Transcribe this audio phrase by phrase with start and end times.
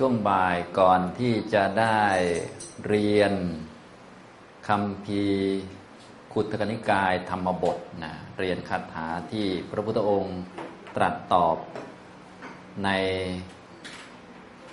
[0.00, 2.02] ช่วงบ่ายก่อนที่จะได้
[2.86, 3.32] เรียน
[4.68, 5.24] คำพี
[6.32, 10.40] ขุตกนิกายธรรมบทนะเรียนคาถาที่พระพุทธองค์
[10.96, 11.56] ตรัสตอบ
[12.84, 12.90] ใน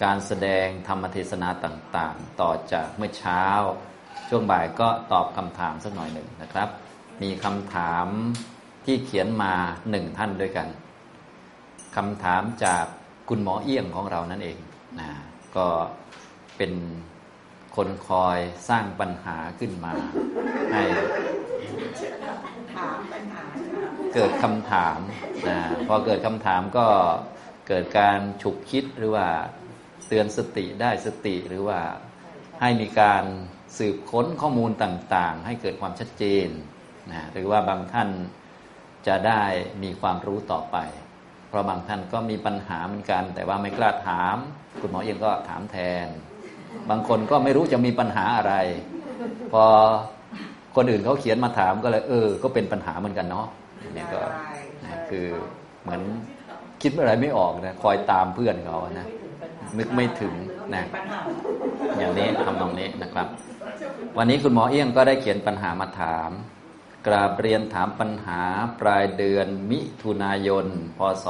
[0.04, 3.44] การแสดงธรรมเทศนาต่างๆ ต่อจากเมื่อเช้า
[4.30, 6.70] ช่วงบ่ายก็ตอบคำถามสักหน่อยหนึ่งนะครับ
[7.22, 8.08] มีคำถาม
[8.86, 9.54] ที่เขียนมา
[9.90, 10.68] หนึ่งท่านด้วยกัน
[11.96, 12.86] คำถามจาก
[13.30, 14.60] คุณหมอเอี้ยงของเรานั่นเอง
[15.00, 15.12] นะ
[15.56, 15.68] ก็
[16.58, 16.74] เป็น
[17.76, 19.94] คนคอยสร้างปัญหาขึ้นมา
[20.74, 20.84] ให้
[24.14, 25.00] เกิดคำถาม
[25.50, 26.88] นะพอเกิดคำถามก็
[27.68, 29.28] เกิดการฉุกคิดหรือว่า
[30.08, 31.80] เตือนสติได้สติหรือว่า
[32.62, 33.24] ให้มีการ
[33.78, 36.48] สืบค้นข้อมูลต่างๆ ให้เกิดความชัดเจน
[37.12, 38.10] นะหรือว่าบางท่าน
[39.08, 39.44] จะได้
[39.84, 40.78] มีความรู้ต่อไป
[41.54, 44.38] ราะบางท่านก็มีปัญหาเหมือนกัน แต่ว่าไม่กล้าถาม
[44.80, 46.08] คุณหมอเองก็ถามแทน
[46.90, 48.54] บางคนก็ไม่รู้จะมีปัญหาอะไร
[49.54, 49.64] พอ
[50.76, 53.48] คนอื่นเขาเขียนมาถามก็เลย เออ ก็เป็นปัญหาเหมือนกันเนาะ
[53.96, 54.22] นี่ก็
[55.10, 55.28] คือ
[55.84, 56.02] เหมือน
[56.82, 59.08] คิดอะไรไม่ออกนะคอยตามเพื่อนเขานะ
[59.78, 60.34] นึกไม่ถึง
[60.74, 60.84] นะ
[61.98, 63.28] อย่างนี้ทำตรงนี้นะครับ
[64.18, 66.32] วันนี้คุณหมอเอี้ยงก็ได้เขียนปัญหามาถาม
[67.08, 68.44] กราบเรียนถามปัญหา
[68.82, 70.66] ปลายเดือนมิถุนายน
[70.98, 71.26] พศ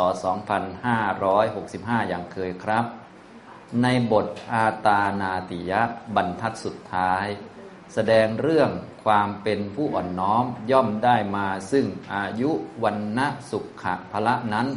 [0.84, 2.86] 2565 อย่างเคยครับ
[3.82, 5.82] ในบทอาตานาติยะ
[6.16, 7.26] บรรทัดสุดท้าย
[7.94, 8.70] แสดงเรื่อง
[9.06, 12.52] ความเป็นผู้อ่อนน้อมย่อมได้มาซึ่งอายุ
[12.84, 14.68] วันนะสุขะพละนั้น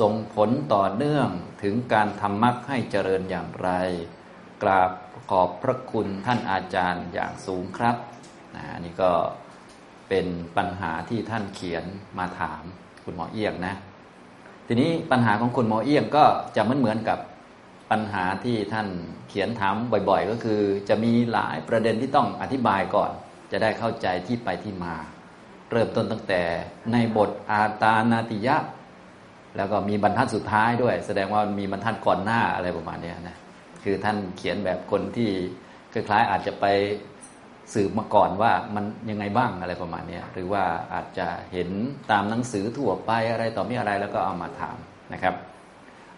[0.00, 1.28] ส่งผลต่อเนื่อง
[1.62, 3.70] ถึงการทำมรรคให้เจริญอย่างไร
[4.62, 4.90] กราบ
[5.30, 7.96] ขอบพระคุณท่านอาจารย์อย่างสูงครับ
[8.54, 9.12] นนี้ก็
[10.08, 10.26] เป็น
[10.56, 11.84] ปัญหาที่ท่านเขียน
[12.18, 12.62] มาถาม
[13.04, 13.74] คุณหมอเอี้ยงนะ
[14.66, 16.24] ทีนี้ปัญหาของคุณหมอเอี้ยงก็
[16.56, 17.18] จะเหมือนเหมือนกับ
[17.90, 18.88] ปัญหาที่ท่าน
[19.28, 19.74] เขียนถาม
[20.08, 23.10] บ่อย ๆ ก็คือ จะมีหลายประเด็นที่ต้องอธิบายก่อน
[23.50, 24.94] จะได้เข้าใจที่ไปที่มา
[25.70, 26.42] เริ่มต้นตั้งแต่
[26.92, 28.56] ในบทอาตานาติยะ
[29.56, 33.36] แล้วก็มีบรรทัดสุดท้ายด้วย แสดงว่ามีบรรทัดก่อนหน้าอะไรประมาณนี้นะ
[33.82, 35.30] คือท่านเขียนแบบคนที่
[35.92, 36.64] คล้ายๆอาจจะไป
[37.74, 41.68] สืบมาก่อนว่ามันยังไงบ้างอะไรประมาณนี้หรือว่าอาจจะเห็น
[42.10, 44.76] ตามหนังสือทั่วไปอะไรต่อมีอะไรแล้วก็เอามาถาม
[45.12, 45.34] นะครับ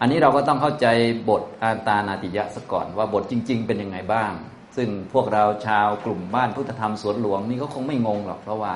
[0.01, 0.87] อันนี้เราก็ต้องเข้าใจ
[1.31, 4.33] บทอาตานาติยะสก่อนว่าบทจริง ๆ เป็นยังไงบ้าง
[4.77, 8.75] ซึ่งพวกเราชาวกลุ่มบ้านพุทธธรรมสวนหลวงนี่ก็คงไม่งงหรอกเพราะว่า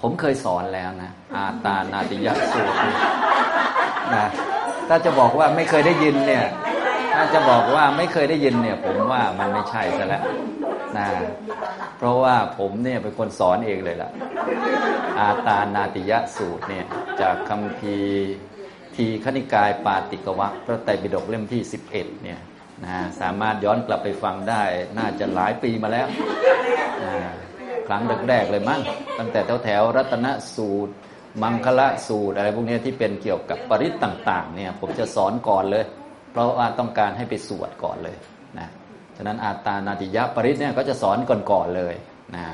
[0.00, 2.78] ผมเคยสอนแล้วนะ อาตานาติยะสูตร
[4.14, 4.26] นะ
[4.88, 6.44] ถ้าจะบอกว่าไม่เคยได้ยินเนี่ย
[7.14, 10.22] ถ้าจะบอกว่าไม่เคยได้ยินเนี่ย ผมว่ามันไม่ใช่ซะแล้ว
[10.96, 11.06] นะ
[11.98, 14.10] เพราะว่าผมเนี่ยเป็นคนสอนเองเลยล่ะ
[15.18, 16.84] อาตานาติยะสูตรเนี่ย
[17.20, 17.96] จากคำพี
[18.96, 21.62] ทีขณิกายปาติกวัคพระไตรปิฎกเล่มที่
[21.92, 22.40] 11เนี่ย
[22.84, 24.62] นะสามารถย้อนกลับไปฟังได้
[24.98, 26.06] น่าจะหลายปีมาแล้ว
[27.04, 27.34] นะ
[27.88, 28.80] ครั้งแรกๆเลยมั้ง
[29.18, 30.26] ตั้งแต่แถวแถวรัตน
[30.56, 30.92] สูตร
[31.42, 35.84] มังคละสูตรอะไรพวกนี้ที่เป็นเกี่ยวกับปริศต่าง ๆ เนี่ย ผมจะสอนก่อนเลย
[36.32, 38.16] เพราะว่าต้องการให้ไปสวดก่อนเลย
[39.18, 41.18] ฉะนั้นอาตานาติยะปริศเนี่ยก็จะสอน
[41.50, 41.94] ก่อนๆเลย
[42.34, 42.44] นะ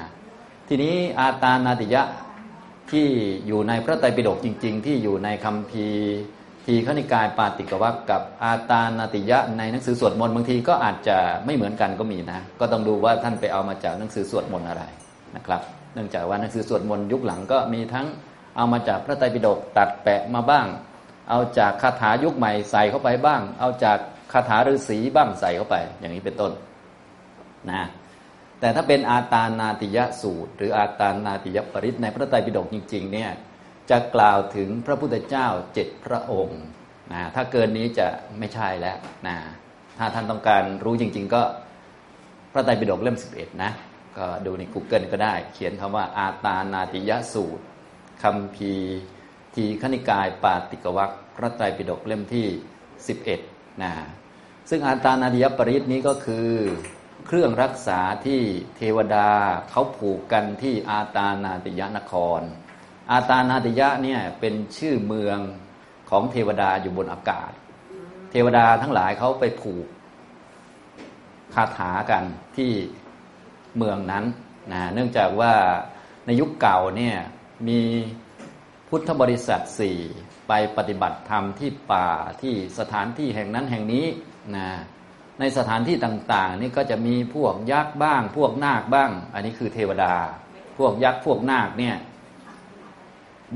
[0.68, 2.02] ทีนี้อาตานาติยะ
[2.90, 3.06] ที่
[3.46, 5.86] อยู่ในพระไตรปิฎกจริง ๆ ที่อยู่ในคำพี
[6.66, 14.82] ทีขณิกายปาติกวัคกับอาตานาติยะในหนังสือสวดมนต์บางทีก็อาจจะไม่เหมือนกันก็มีนะ ก็ต้องดูว่าท่านไปเอามาจากหนังสือสวดมนต์อะไร
[15.36, 15.62] นะครับ
[15.94, 18.06] เนื่องจากว่าหนังสือสวดมนต์ยุคหลังก็มีทั้ง
[18.56, 20.66] เอามาจากพระไตรปิฎกตัดแปะมาบ้าง
[21.30, 23.98] เอาจากคาถายุคใหม่ใส่เข้าไปบ้าง เอาจาก
[24.34, 26.52] คาถาฤาษีบ้างใส่เข้าไป อย่างนี้เป็นต้น
[27.70, 27.82] นะ
[28.60, 33.30] แต่ถ้าเป็นอาตานาติยสูตร หรืออาตานาติยปริศในพระไตรปิฎกจริง ๆ เนี่ย
[33.90, 36.62] จะกล่าวถึงพระพุทธเจ้าเจ็ดพระองค์
[37.12, 38.06] นะถ้าเกินนี้จะ
[38.38, 39.36] ไม่ใช่แล้วนะ
[39.98, 41.42] ถ้าท่านต้องการรู้จริง ๆ ก็
[42.52, 43.70] พระไตรปิฎกเล่ม 11 นะ
[44.18, 47.64] ก็ดูใน Google ก็ได้ เขียนคำว่าอาตานาติยสูตร
[48.22, 48.72] คำพี
[49.54, 52.46] ทีขณิกายปาติกวัคพระไตรปิฎกเล่มที่
[53.14, 53.92] 11นะ
[54.68, 56.50] ซึ่งอาตานาติยปริศนี้ก็คือ
[57.26, 58.40] เครื่องรักษาที่
[58.76, 59.28] เทวดา
[59.70, 62.40] เขาผูกกันที่อาตานาติยนคร
[63.10, 65.38] อาตานาติยะเนี่ยเป็นชื่อเมือง
[66.10, 67.52] ของเทวดาอยู่บนอากาศ
[68.30, 69.86] เทวดาทั้งหลายเขาไปผูก
[71.54, 72.24] คาถากัน
[72.56, 72.72] ที่
[73.76, 74.24] เมืองนั้น
[74.72, 75.52] นะเนื่องจากว่า
[76.26, 77.16] ในยุคเก่าเนี่ย
[77.68, 77.80] มี
[78.88, 79.98] พุทธบริษัทสี่
[80.48, 82.08] ไปปฏิบัติธรรมที่ป่า
[82.42, 84.06] ที่สถานที่แห่งนั้นแห่งนี้
[84.56, 84.68] นะ
[85.40, 90.14] ในสถานที่ต่าง ๆ นี่ก็จะมีพวกยักษ์บ้าง พวกนาคบ้าง อันนี้คือเทวดา
[90.78, 91.96] พวกยักษ์พวกนาคเนี่ย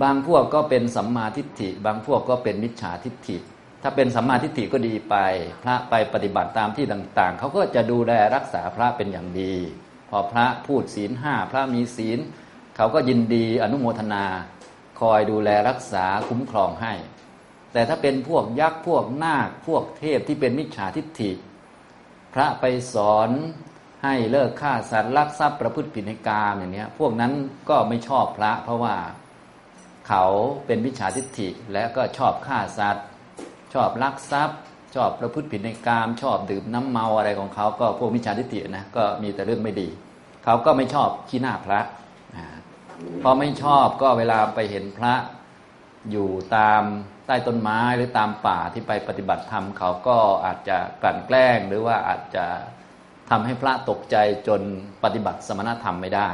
[0.02, 3.36] บางพวกก็เป็นสัมมาทิฏฐิ บางพวกก็เป็นมิจฉาทิฏฐิ
[3.82, 5.16] ถ้าเป็นสัมมาทิฏฐิก็ดีไป
[5.62, 9.54] พระไปปฏิบัติตามที่ต่าง ๆ เขาก็จะดูแลรักษาพระเป็นอย่างดี
[10.08, 12.18] พอพระพูดศีลห้าพระมีศีล
[12.76, 14.24] เขาก็ยินดีอนุโมทนา
[15.00, 16.92] คอยดูแลรักษาคุ้มครองให้
[17.72, 21.30] แต่ถ้าเป็นพวกยักษ์พวกนาคพวกเทพที่เป็นมิจฉาทิฏฐิ
[22.34, 23.30] พระไปสอน
[24.04, 27.32] ให้เลิกฆ่าสัตว์ลักทรัพย์ประพฤติผิดในกามอย่างนี้พวกนั้น
[27.68, 28.96] ก็ไม่ชอบพระเพราะว่า
[30.08, 30.24] เขา
[30.66, 33.04] เป็นมิจฉาทิฏฐิและก็ชอบฆ่าสัตว์
[33.74, 34.58] ชอบลักทรัพย์
[34.94, 39.88] ชอบประพฤติผิดในกาม ชอบดื่มน้ำเมาอะไรของเขา ก็พวกมิจฉาทิฏฐินะก็มีแต่เรื่องไม่ดี
[40.44, 41.80] เขาก็ไม่ชอบขี้หน้าพระ
[43.22, 45.14] พอไม่ชอบก็เวลาไปเห็นพระ
[46.10, 46.82] อยู่ตาม
[47.30, 52.46] ใต้ต้นไม้หรือตามป่าที่ไปปฏิบัติธรรมเขาก็อาจจะกลั่นแกล้ง หรือว่าอาจจะ
[53.30, 54.16] ทำให้พระตกใจ
[54.48, 54.62] จน
[55.04, 56.28] ปฏิบัติสมณธรรมไม่ได้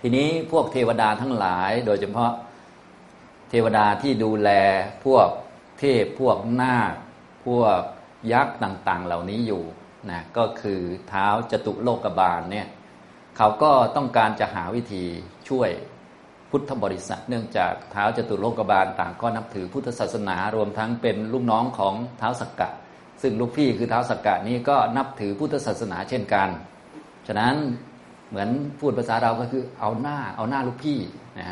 [0.00, 2.32] ทีนี้พวกเทวดาทั้งหลาย โดยเฉพาะ
[3.50, 4.50] เทวดาที่ดูแล
[5.04, 5.28] พวก
[5.78, 6.94] เทพพวกนาค
[7.46, 7.80] พวก
[8.32, 9.64] ยักษ์ต่าง ๆ เหล่านี้อยู่
[10.10, 12.66] นะก็คือเท้าจตุโลกบาลเนี่ย
[13.36, 15.04] เขาก็ต้องการจะหาวิธี
[15.48, 15.70] ช่วย
[16.50, 22.68] พุทธบริษัท เนื่องจากเท้าจตุโลกบาลต่างก็นับถือพุทธศาสนารวมทั้งเป็นลูกน้องของเท้าสักกะ
[23.22, 26.48] ซึ่งลูกพี่คือเท้าสักกะนี้ก็นับถือพุทธศาสนาเช่นกัน
[27.26, 27.54] ฉะนั้น
[28.28, 28.48] เหมือน
[28.78, 31.00] พูดภาษาเราก็คือเอาหน้าเอาหน้าลูกพี่
[31.38, 31.48] นะ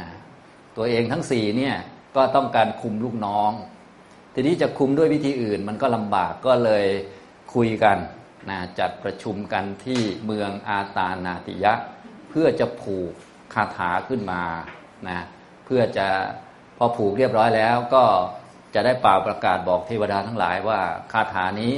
[0.77, 1.75] ตัวเองทั้งสี่เนี่ย
[2.17, 3.53] ก็ต้องการคุมลูกน้อง
[4.35, 6.87] ทีนี้จะคุมด้วยวิธีอื่น มันก็ลำบากก็เลย
[7.55, 7.99] คุยกัน
[8.51, 11.73] นะจัดประชุมกันที่เมืองอาตานาติยะ
[12.31, 13.13] เพื่อจะผูก
[13.55, 14.43] คาถาขึ้นมา
[15.11, 15.21] นะ
[15.65, 16.09] เพื่อจะ
[16.79, 18.05] พอผูกเรียบร้อยแล้วก็
[18.75, 20.81] จะได้เป่าประกาศบอกเทวดาทั้งหลายว่า
[21.13, 21.73] คาถานี้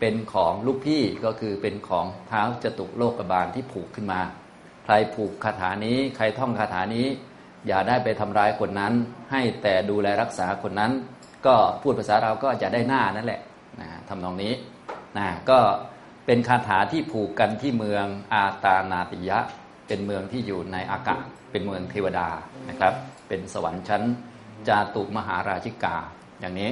[0.00, 4.20] เป็นของลูกพี่ก็คือเป็นของเท้าจตุโลกบาลที่ผูกขึ้นมา
[4.84, 7.06] ใครผูกคาถานี้ใครท่องคาถานี้
[7.66, 8.92] อย่าได้ไปทำร้ายคนนั้น
[9.32, 10.92] ให้แต่ดูแลรักษาคนนั้น
[11.46, 13.40] ก็พูดภาษาเราก็จะได้หน้านั่นแหละ
[13.80, 14.52] นะทำนองนี้
[15.18, 15.58] นะก็
[16.26, 19.38] เป็นคาถาที่ผูกกันที่เมืองอาตานาติยะ
[19.88, 22.28] เป็นเมืองที่อยู่ในอากาศ เป็นเมืองเทวดา
[22.68, 22.94] นะครับ
[23.28, 24.02] เป็นสวรรค์ชั้น
[24.68, 25.96] จาตุมหาราชิกา
[26.40, 26.70] อย่างนี้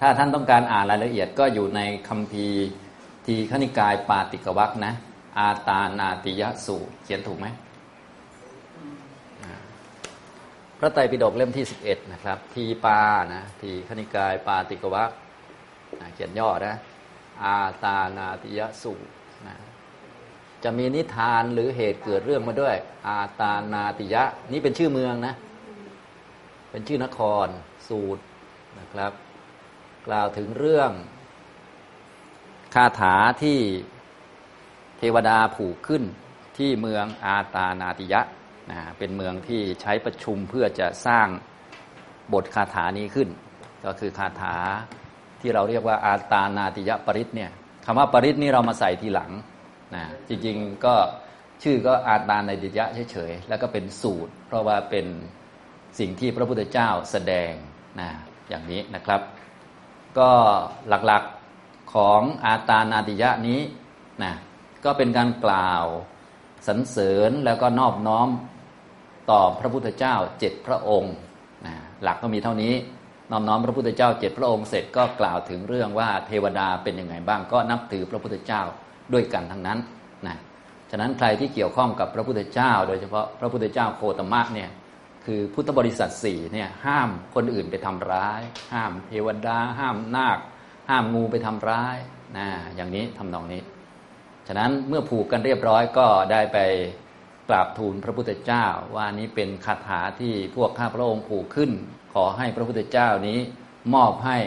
[0.00, 2.46] ถ้าท่านต้องการอ่านรายละเอียดก็อยู่ในคำพี
[3.26, 4.92] ทีขณิกายปาติกวักนะ
[5.38, 7.46] อาตานาติยะสูเขียนถูกไหม
[10.78, 13.00] พระไตรปิฎกเล่มที่สิบเอ็ดนะครับ ทีปา
[13.32, 15.10] นะทีขณิกายปาติกวัก
[16.14, 16.76] เขียนย่อนะ
[17.44, 19.19] อาตานาติยสูนะ
[20.64, 22.76] จะมีนิทานหรือเหตุเกิดเรื่องมาด้วย
[23.06, 24.22] อาตานาติยะ
[24.52, 25.34] นี่เป็นชื่อเมืองนะ
[26.70, 27.46] เป็นชื่อนคร
[27.88, 28.22] สูตร
[28.78, 29.12] นะครับ
[30.06, 30.90] กล่าวถึงเรื่อง
[32.74, 33.58] คาถาที่
[34.98, 36.02] เทวดาผูกขึ้น
[36.58, 38.20] ที่เมืองอาตานาติยะ
[38.70, 41.28] นะเป็นเมืองที่ใช้ประชุมเพื่อจะสร้าง
[42.32, 43.28] บทคาถานี้ขึ้น
[43.84, 44.56] ก็คือคาถา
[45.40, 47.50] ที่เราเรียกว่าอาตานาติยะปริศเนี่ย
[47.84, 49.30] คำว่าปริศนี่เรามาใส่ทีหลัง
[49.94, 50.94] นะจริงๆก็
[51.62, 55.06] ชื่อก็อาตานาติยะเฉยๆแล้วก็เป็นสูตร เพราะว่าเป็น
[55.98, 57.52] สิ่งที่พระพุทธเจ้าแสดง
[58.00, 58.10] นะ
[58.48, 59.20] อย่างนี้นะครับ
[60.18, 60.30] ก็
[60.88, 63.60] หลักๆของอาตานาติยะนี้
[64.22, 64.32] นะ
[64.84, 65.84] ก็เป็นการกล่าว
[66.68, 68.28] สรรเสริญแล้วก็นอบน้อม
[69.30, 71.14] ต่อพระพุทธเจ้าเจ็ดพระองค์
[71.66, 72.74] นะหลักก็มีเท่านี้
[73.30, 78.62] น้อมน้อมพระพุทธเจ้าเจ็ดพระองค์เสร็จก็กล่าวถึงเรื่องว่าเทวดาเป็นยังไงบ้างก็นับถือพระพุทธเจ้า
[79.12, 79.78] ด้วยกันทั้งนั้น
[80.26, 80.36] นะ
[80.90, 84.70] ฉะนั้นใครที่เกี่ยวข้องกับพระพุทธเจ้า โดยเฉพาะพระพุทธเจ้าโคตมะเนี่ย
[85.24, 88.40] คือพุทธบริษัทสี่เนี่ยห้ามคนอื่นไปทำร้าย
[88.72, 90.38] ห้ามเทวดา ห้ามนาค
[90.88, 91.96] ห้ามงูไปทำร้าย
[92.36, 93.62] นะอย่างนี้ทำนองนี้
[94.48, 96.58] ฉะนั้นเมื่อผูกกันเรียบร้อยก็ได้ไป
[97.48, 101.70] กราบทูลพระพุทธเจ้า ว่านี้เป็นคาถาที่พวกข้าพระองค์ผูกขึ้น
[102.14, 103.38] ขอให้พระพุทธเจ้านี้
[103.94, 104.38] มอบให้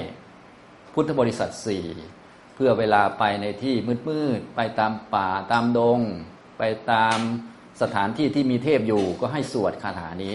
[0.94, 1.86] พุทธบริษัทสี่
[2.56, 3.76] เพื่อเวลาไปในที่
[4.08, 6.00] มืดๆไปตามป่าตามดง
[6.60, 7.18] ไปตาม
[7.82, 10.34] สถานที่ที่มีเทพอยู่ก็ให้สวดคาถานี้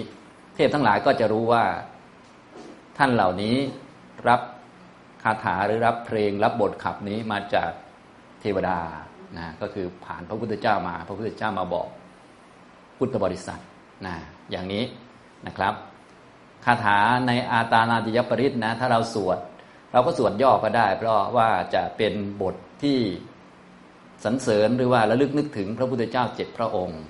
[0.57, 1.65] เทพทั้งหลายก็จะรู้ว่า
[2.99, 3.57] ท่านเหล่านี้
[4.29, 4.41] รับ
[5.23, 7.71] คาถาหรือรับเพลงรับบทขับนี้มาจาก
[8.41, 8.79] เทวดา
[9.39, 11.89] นะก็คือผ่านพระพุทธเจ้ามา พระพุทธเจ้ามาบอก
[12.99, 13.61] พุทธบริษัท
[14.07, 14.15] นะ
[14.51, 14.85] อย่างนี้
[15.47, 15.75] นะครับ
[16.65, 19.39] คาถาในอาตานาติยปริศนะถ้าเราสวด
[19.92, 22.99] เราก็สวดย่อก็ได้ เพราะว่าจะเป็นบทที่
[24.25, 27.00] สรรเสริญหรือว่าระลึกนึกถึงพระพุทธเจ้าเจ็ดพระองค์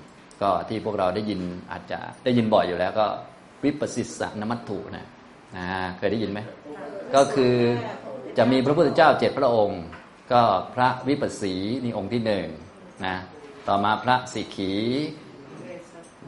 [0.42, 3.06] ก็ที่พวกเราได้ยินอาจจะได้ยินบ่อยอยู่แล้วก็
[3.64, 5.06] วิปัสสิสนมัตถุนะ
[5.56, 5.66] นะ
[5.98, 6.40] เคยได้ยินไหม
[7.14, 7.54] ก็คือ
[8.38, 9.82] จะมีพระพุทธเจ้าเจ็ดพระองค์
[10.32, 10.42] ก็
[10.74, 11.54] พระวิปัสสี
[11.84, 12.46] นี่องค์ที่หนึ่ง
[13.06, 13.16] นะ
[13.68, 14.72] ต่อมาพระสิกขี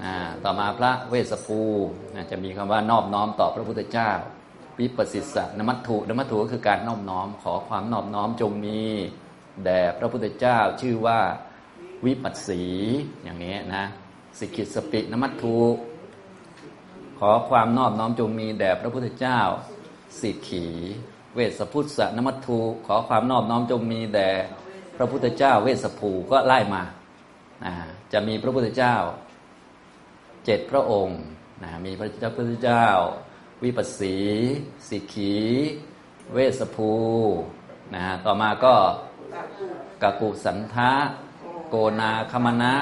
[0.02, 0.14] นะ
[0.44, 1.60] ต่อมาพระเวสสภู
[2.30, 4.10] จะมีคำว่านอบน้อมต่อพระพุทธเจ้า
[4.80, 8.80] วิปัสสิสะนมัตถุนมัตถุก็คือการน้อมน้อม ขอความนอบน้อมจงมี
[9.64, 11.20] แด่พระพุทธเจ้าชื่อว่า
[12.06, 12.62] วิปัสสี
[13.22, 13.84] อย่างนี้นะ
[14.38, 15.56] สิกิสปินมัตถุ
[17.18, 19.40] ขอความนอบน้อมจงมีแด่พระพุทธเจ้า
[20.20, 20.66] สิกขี
[21.34, 24.30] เวสพุทธะนมัตถุขอความนอบน้อมจงมีแด่
[24.96, 26.82] พระพุทธเจ้า เวสภูก็ไล่มา
[28.12, 28.96] จะมีพระพุทธเจ้า
[30.44, 31.20] เจ็ดพระองค์
[31.84, 32.86] มีพระเจ้าพุทธเจ้า
[33.64, 34.14] วิปัสสี
[34.88, 35.34] สิกขี
[36.32, 36.92] เวสภู
[37.94, 38.74] นะต่อมาก็
[40.02, 40.90] กกุสันทะ
[41.70, 42.74] โกนาคมณะ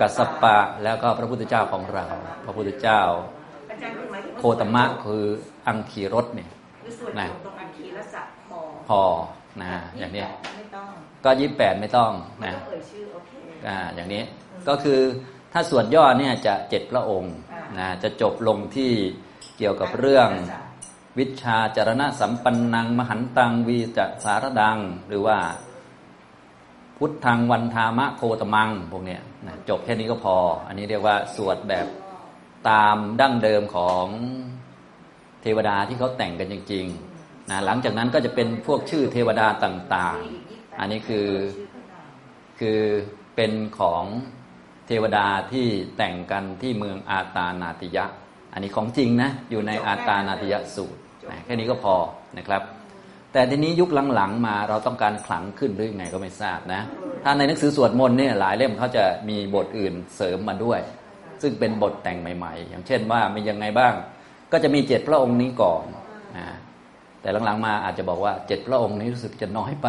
[0.00, 2.04] กัสปะแล้วก็พระพุทธเจ้าของเรา
[2.44, 3.00] พระพุทธเจ้า
[4.38, 5.24] โคตมะคือ
[5.66, 6.48] อังคีรถเนี่ย
[7.18, 7.26] นะ
[8.88, 9.00] พอ
[9.62, 10.24] นะอย่างนี้
[11.24, 12.10] ก็ยี่แปดไม่ต้อง
[12.44, 12.52] นะ
[13.66, 14.22] อ่าอย่างนี้
[14.68, 15.00] ก็คือ
[15.52, 17.34] ถ้าสวดย่อเนี่ยจะเจ็ดพระองค์
[17.78, 18.92] นะจะจบลงที่
[19.56, 20.28] เกี่ยวกับเรื่อง
[21.18, 24.78] วิชาจารณะสัมปันนัง มหันตังวีจะสารดัง
[25.08, 25.38] หรือว่า
[26.96, 31.86] พุทธังวันธามะโคตมังพวกเนี้ยนะจบแค่นี้ก็พอ อันนี้เรียกว่าสวดแบบ
[32.68, 34.06] ตามดั้งเดิมของ
[35.42, 40.18] เทวดาที่เขาแต่งกันจริงๆนะหลังจากนั้นก็จะเป็นพวกชื่อเทวดาต่าง
[40.50, 41.28] ๆ อันนี้คือ
[42.60, 42.80] คือ
[43.36, 44.04] เป็นของ
[44.86, 48.04] เทวดาที่แต่งกันที่เมืองอาตานาติยะ
[48.52, 51.00] อันนี้ของจริงนะ อยู่ในอาตานาติยะสูตร
[51.44, 51.94] แค่นี้ก็พอ
[52.38, 52.62] นะครับ
[53.32, 56.82] แต่ทีนี้ยุคหลังๆมาเราต้องการขลังขึ้นหรือยังไงก็ไม่ทราบนะ
[57.24, 60.80] ถ้าในหนังสือสวดมนต์เนี่ยหลายเล่มเขาจะมีบทอื่นเสริมมาด้วย
[61.42, 63.94] ซึ่งเป็นบทแต่งใหม่ ๆ อย่างเช่นว่ามียังไงบ้าง
[64.52, 65.84] ก็จะมีเจ็ดพระองค์นี้ก่อน
[66.36, 66.46] นะ
[67.20, 69.88] แต่หลังๆมาอาจจะบอกว่าเจ็ดพระองค์นี้รู้สึกจะน้อยไป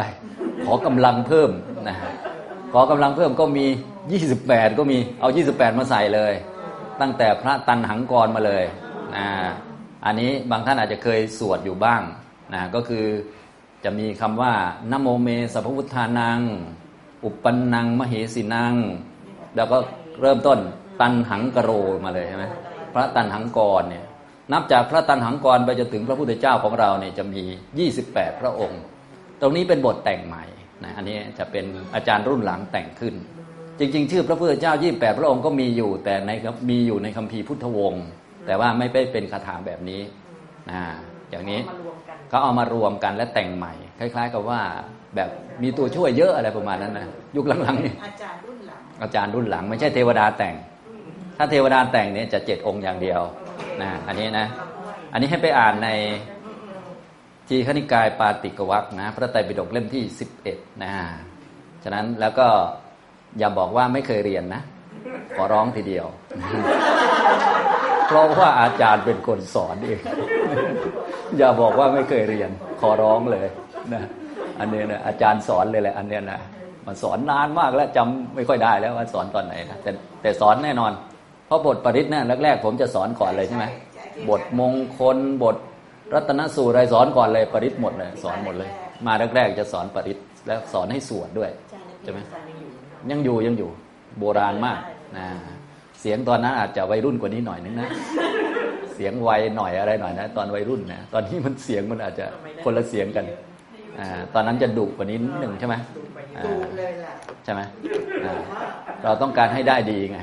[0.64, 1.50] ขอกำลังเพิ่ม
[1.88, 2.25] นะข
[2.78, 3.66] อกำลังเพิ่มก็มี
[4.12, 6.32] ยี่สิบแปดก็มีเอายี่สิบแปดมาใส่เลย
[7.00, 8.64] ตั้งแต่พระตันหังกรมาเลย
[9.16, 9.26] นะ
[10.04, 12.02] อันนี้บางท่านอาจจะเคยสวดอยู่บ้าง
[12.54, 13.04] นะก็คือ
[13.84, 14.52] จะมีคำว่า
[14.92, 16.40] นโมเมสัพพุทธานัง
[17.24, 18.74] อุปันนังมเหสีนัง
[19.56, 19.76] แล้วก็
[20.20, 20.58] เริ่มต้น
[21.00, 21.70] ตันหังกโร
[22.04, 22.46] มาเลยใช่ไหม
[22.94, 24.04] พระตันหังกรเนี่ย
[24.52, 27.42] นับจากพระตันหังกรไปจนถึงพระพุทธเจ้าของเราเนี่ยจะมี
[27.92, 28.80] 28 พระองค์
[29.40, 30.44] ตรงนี้เป็นบทแต่งใหม่
[30.84, 31.64] นะอันนี้จะเป็น
[31.94, 33.14] อาจารย์รุ่นหลังแต่งขึ้น
[33.78, 36.30] จริง ๆ ชื่อพระพุทธเจ้า28พระองค์ก็มีอยู่ แต่ใน
[36.70, 38.06] มีอยู่ในคัมภีร์พุทธวงศ์
[38.46, 40.00] แต่ว่าไม่ไปเป็นคาถาแบบนี้
[40.70, 40.80] นะ
[41.30, 41.60] อย่างนี้
[42.28, 44.60] เขาเอามารวมกันและแต่งใหม่ คล้าย ๆ กับว่า
[45.16, 45.30] แบบ
[45.62, 47.06] มีตัวช่วยเยอะอะไรประมาณนั้นนะ
[47.36, 50.54] ยุคหลังๆนี่อาจารย์รุ่นหลังอาจารย์รุ่นหลัง ไม่ใช่เทวดาแต่ง
[51.38, 53.20] ถ้าเทวดาแต่งเนี่ยจะเจ็ดองค์อย่างเดียว
[53.82, 54.46] นะอันนี้นะ
[55.12, 55.88] อันนี้ให้ไปอ่านใน
[57.48, 60.92] จีขณิกายปาติกวักนะพระไตรปิฎกเล่มที่สิบเอ็ดนะ
[61.84, 62.46] ฉะนั้นแล้วก็
[63.38, 64.62] อย่าบอกว่าไม่เคยเรียนนะ
[65.36, 66.06] ขอร้องทีเดียว
[68.06, 70.00] เพราะว่าอาจารย์เป็นคนสอนเอง
[71.38, 72.50] อย่าบอกว่าไม่เคยเรียน
[72.80, 73.46] ขอร้องเลย
[73.92, 74.02] นะ
[74.58, 76.40] อันนี้นะอาจารย์สอนเลยแหละอันนี้นะ
[76.86, 79.90] มันสอนนานมากแล้วจำไม่ค่อยได้แล้วว่าสอนตอนไหนนะแต่
[80.22, 80.92] แต่สอนแน่นอน
[81.46, 83.64] เพราะบทปริศเนี่ยแรกๆผมจะสอนก่อนเลยใช่ไหม
[84.28, 85.56] บทมงคลบท
[86.14, 88.70] รัตนสูตรอะไรสอนก่อนเลยปริศหมดเลย สอนหมดเลย
[89.06, 91.50] มาแรกๆจะสอนปริศแล้วสอนให้สวดด้วย
[92.02, 92.18] ใช่ไหม
[93.10, 93.70] ยังอยู่ยังอยู่
[94.18, 94.80] โบราณมาก
[95.16, 95.26] นะ
[96.00, 97.88] เสียงตอนนั้นอาจจะวัยรุ่นกว่านี้หน่อยนึงนะ
[98.94, 102.26] เสียงไวหน่อยอะไรหน่อยนะตอนวัยรุ่นนะตอนนี้มันเสียงมันอาจจะ
[102.64, 103.24] คนละเสียงกัน
[103.98, 104.00] อ
[104.34, 105.74] ตอนนั้นจะดุกว่านี้หนึ่งใช่ไหม
[107.44, 107.60] ใช่ไหม
[109.04, 110.18] เราต้องการให้ได้ดีไง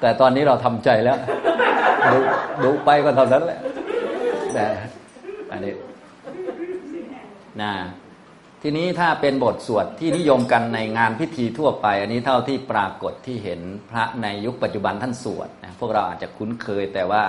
[0.00, 1.16] แต่ตอนนี้เราทำใจแล้ว
[2.12, 2.18] ดุ
[2.64, 3.58] ดุไปก็เท่านั้นแหละ
[4.54, 4.66] แต่
[5.52, 5.72] อันนี้
[7.62, 7.72] นะ
[8.62, 17.22] ทีนี้ถ้าเป็นบทสวดที่นิยมกันในงานพิธีทั่วไป อันนี้เท่าที่ปรากฏที่เห็นพระในยุคปัจจุบันท่านสวดนะพวกเราอาจจะคุ้นเคยแต่ว่า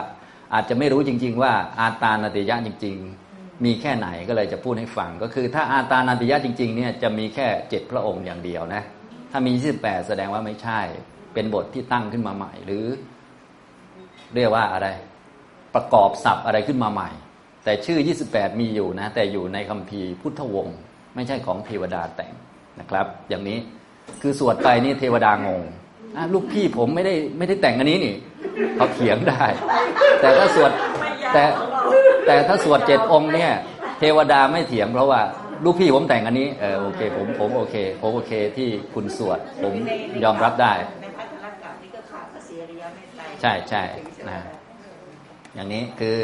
[0.53, 2.95] อาจจะไม่รู้จริง ๆ ว่าอาตานาติยะจริง
[3.29, 8.83] ๆ มีแค่ไหนก็เลยจะพูดให้ฟัง ก็คือถ้าอาตานาติยะจริง ๆ เนี่ยจะมีแค่เจ็ดพระองค์อย่างเดียวนะ
[9.31, 10.79] ถ้ามีสิบแปดแสดงว่าไม่ใช่
[11.33, 12.85] เป็นบทที่ตั้งขึ้นมาใหม่หรือ
[14.35, 14.87] เรียกว่าอะไร
[15.75, 17.09] ประกอบศัพท์อะไรขึ้นมาใหม่
[17.63, 17.99] แต่ชื่อ
[18.29, 20.77] 28 มีอยู่นะ แต่อยู่ในคัมภีร์พุทธวงศ์
[21.15, 22.33] ไม่ใช่ของเทวดาแต่ง
[22.79, 23.57] นะครับ อย่างนี้
[24.21, 25.63] คือสวดไปนี่เทวดางง
[26.33, 28.15] ลูกพี่ผมไม่ได้ไม่ได้แต่งอันนี้นี่
[28.75, 29.45] เขาเถียงได้
[30.21, 30.71] แต่ถ้าสวด
[31.33, 31.43] แต่
[32.25, 33.51] แต่ถ้าสวดเจ็ดองค์เนี่ย
[33.99, 35.21] เทวดาไม่เถียงเพราะว่า
[35.63, 39.73] ลูกพี่ผมแต่งอันนี้เออโอเค ผมผมโอเคผมโอเคที่คุณสวดผม
[40.23, 40.73] ยอมรับได้
[43.41, 43.83] ใช่ใช่
[44.29, 44.39] นะ
[45.55, 46.17] อย่างนี้คือ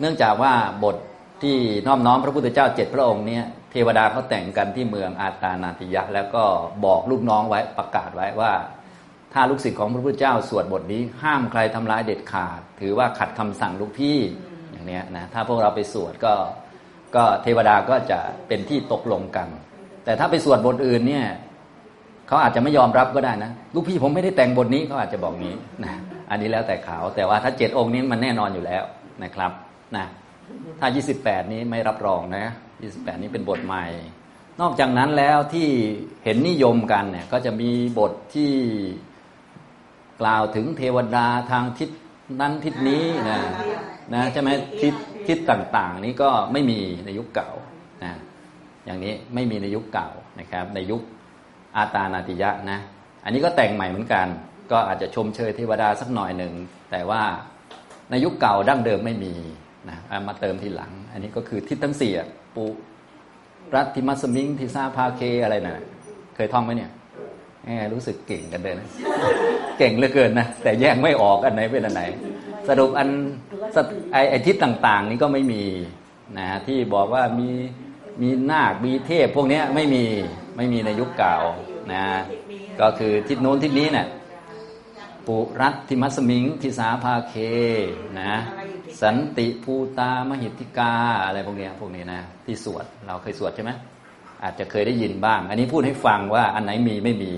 [0.00, 0.52] เนื่องจากว่า
[0.84, 0.96] บท
[1.42, 1.56] ที่
[1.86, 6.44] น้อมน้อมพระพุทธเจ้าเจ็ดพระองค์เนี่ยเทวดาเขาแต่งกันที่เมืองอาตานาติยะ แล้วก็
[6.84, 8.52] บอกลูกน้องไว้ประกาศไว้ว่า
[9.32, 14.18] ถ้าลูกศิษย์ของพระพุทธเจ้าสวดบทนี้ห้ามใครทำร้ายเด็ดขาด ถือว่าขัดคำสั่งลูกพี่
[14.72, 16.34] อย่างนี้นะถ้าพวกเราไปสวดก็
[17.16, 18.18] ก็เทวดาก็จะ
[18.48, 19.48] เป็นที่ตกลงกัน
[20.04, 21.26] แต่ถ้าไปสวดบทอื่นเนี่ย
[22.32, 25.92] เขาอาจจะไม่ยอมรับก็ได้นะลูกพี่ผมไม่ได้แต่งบทนี้เขาอาจจะบอกนี้นะ
[26.30, 28.82] อันนี้แล้วแต่เขาแต่ว่าถ้าเจ็ดองค์นี้มันแน่นอนอยู่แล้ว
[29.24, 29.50] นะครับ
[29.96, 30.06] นะ
[30.80, 32.44] ถ้า 28 นี้ไม่รับรองนะ
[32.84, 33.84] 28 นี้เป็นบทใหม่
[34.60, 35.68] นอกจากนั้นแล้วที่
[36.24, 38.52] เห็นนิยมกันเนี่ยก็จะมีบทที่
[40.20, 41.90] กล่าวถึงเทวดาทางทิศ
[42.40, 43.38] นั้นทิศนี้นะ
[44.14, 44.48] นะใช่ไหม
[44.82, 44.94] ทิศ
[45.28, 47.50] ทิศต่างๆ นี้ก็ไม่มีในยุคเก่า
[48.04, 48.12] นะ
[48.86, 50.08] อย่างนี้ไม่มีในยุคเก่า
[50.40, 51.02] นะครับ ในยุค
[51.76, 52.78] อาตานาติยะนะ
[53.24, 54.26] อันนี้ก็แต่งใหม่เหมือนกัน
[54.72, 56.52] ก็อาจจะชมเชยเทวดาสักหน่อยหนึ่ง
[56.90, 57.22] แต่ว่า
[58.10, 59.34] ในยุคเก่าดั้งเดิมไม่มี
[59.88, 59.98] นะ
[60.28, 62.12] มาเติมทีหลัง อันนี้ก็คือทิศทั้งสี่
[62.54, 62.64] ปุ
[63.74, 65.78] รัติมัสมิงทิซาพาเคอะไรนะ่ะ
[66.34, 66.90] เคยท่องไหมเนี่ย
[67.92, 68.88] รู้สึกเก่งกันเลยนะ
[69.78, 72.02] เก่งเหลือเกินนะ แต่แยกไม่ออกอันไหนเป็นอันไหน
[72.68, 73.08] สรุปอัน
[74.12, 75.64] ไอไอทิศต่างๆ นี้ก็ไม่มี
[76.38, 77.48] นะที่บอกว่ามี
[78.22, 80.04] มีนาคมีเทพพวกนี้ไม่มี
[80.56, 81.36] ไม่มีในยุคเก่า
[81.92, 82.04] นะ
[82.80, 84.06] ก็คือทิศโน้นทิศนี้เนี่ย
[85.26, 87.34] ปุรัตทิมัสมิงทิสาภาเค
[88.20, 88.34] นะ
[89.02, 90.92] สันติภูตามหิติกา
[91.24, 93.72] อะไรพวกนี้พวกนี้นะที่สวดเราเคยสวดใช่ไหม
[94.42, 97.32] อาจจะเคยได้ยินบ้าง อันนี้พูดให้ฟังว่าอันไหนมีไม่มี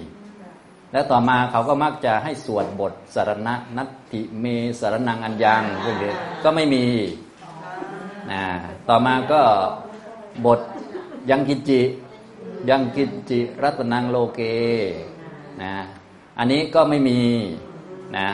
[0.93, 4.45] แล้วต่อมาเขาก็มักจะให้สวดบทสารณะนัตติเม
[4.81, 6.13] สารนังอัญญังพวกนี้
[6.45, 6.85] ก็ไม่มี
[8.31, 8.43] นะ
[8.89, 9.41] ต่อมาก็
[10.47, 10.61] บท
[11.31, 11.81] ยังกิจิ
[12.71, 14.41] ยังกิจิรัตนังโลเก
[15.63, 15.75] นะ
[16.39, 17.21] อันนี้ก็ไม่มี
[18.17, 18.29] นะ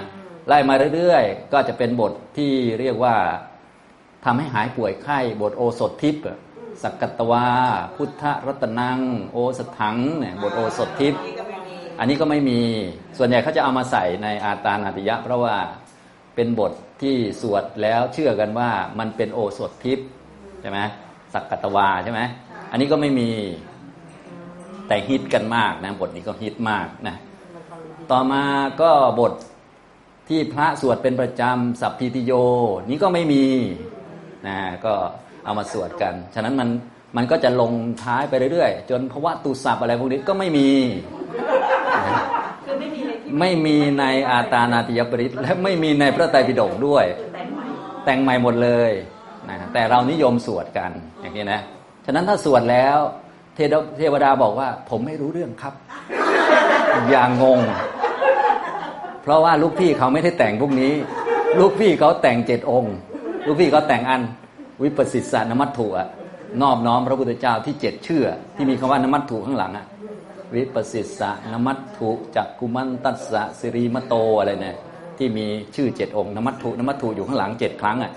[0.49, 3.17] ไล่มาเรื่อยๆ ก็จะเป็นบทที่เรียกว่า
[4.25, 6.23] ทำให้หายป่วยไข้บทโอสถทิพย์
[6.83, 7.47] สักกตวา
[7.97, 9.01] พุทธรัตนัง
[9.33, 11.21] โอสถังเนี่ยบทโอสถทิพย์
[11.99, 12.61] อันนี้ก็ไม่มี
[13.19, 15.57] ส่วนใหญ่เขาจะเอามาใส่ในอาตานาติยะ เพราะว่า
[16.35, 16.73] เป็นบท
[17.03, 20.07] ที่สวดแล้วเชื่อกันว่ามันเป็นโอสถทิพย์
[20.61, 20.79] ใช่ไหม
[21.33, 22.21] สักกตวาใช่ไหม
[22.71, 23.31] อันนี้ก็ไม่มี
[24.91, 27.17] แต่ฮิตกันมากนะบทนี้ก็ฮิตมากนะ
[28.11, 28.43] ต่อมา
[28.83, 29.33] ก็บท
[30.29, 32.33] ที่พระสวดเป็นประจำสัพพิติโย
[32.91, 33.45] นี้ก็ไม่มี
[34.47, 34.93] นะก็
[35.45, 36.69] เอามาสวดกัน ฉะนั้นมัน
[37.17, 40.69] มันก็จะลงท้ายไปเรื่อยๆ จนภาวะตุสัพอะไรพวกนี้ก็ไม่มี
[43.41, 47.05] ไม่มีในอาตานาติยปริตและไม่มีในพระไตรปิฎกด้วย
[48.05, 48.93] แต่งใหม่หมดเลย
[49.49, 51.61] นะแต่เรานิยมสวดกันอย่างนี้นะ
[52.07, 52.99] ฉะนั้นถ้าสวดแล้ว
[53.57, 55.75] เทวดาบอกว่า ผมไม่รู้เรื่องครับ
[57.11, 57.61] อย่างงง
[59.23, 60.93] เพราะว่าลูกพี่เขาไม่ได้แต่งพวกนี้
[61.61, 62.95] ลูกพี่เขาแต่งเจ็ดองค์
[63.47, 64.23] ลูกพี่เขาแต่งอัน
[64.83, 66.09] วิปัสสิสานมัตถุอะ
[66.63, 69.87] นอบน้อมพระพุทธเจ้าที่เจ็ดเชื่อ ที่มีคำว่านมัตถุข้างหลังอะ
[70.55, 74.77] วิปัสสิสานมัตถุจักกุมันตัสสะสิริมโตอะไรเนี่ย
[75.19, 78.13] ที่มีชื่อเจ็ดองค์นมัตถุนมัตถุอยู่ข้างหลังเจ็ดครั้งอะ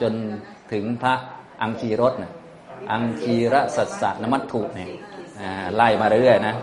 [0.00, 0.12] จน
[0.72, 1.14] ถึงพระ
[1.62, 2.32] อังคีรสเนี่ย
[2.90, 4.88] อังคีระสัสสะนมัตถุเนี่ย
[5.74, 6.56] ไล่มาเรื่อยนะ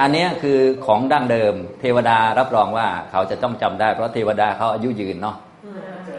[0.00, 5.36] อันนี้คือของดั้งเดิม เทวดารับรองว่าเขาจะต้องจำได้ เพราะเทวดาเขาอายุยืนเนาะ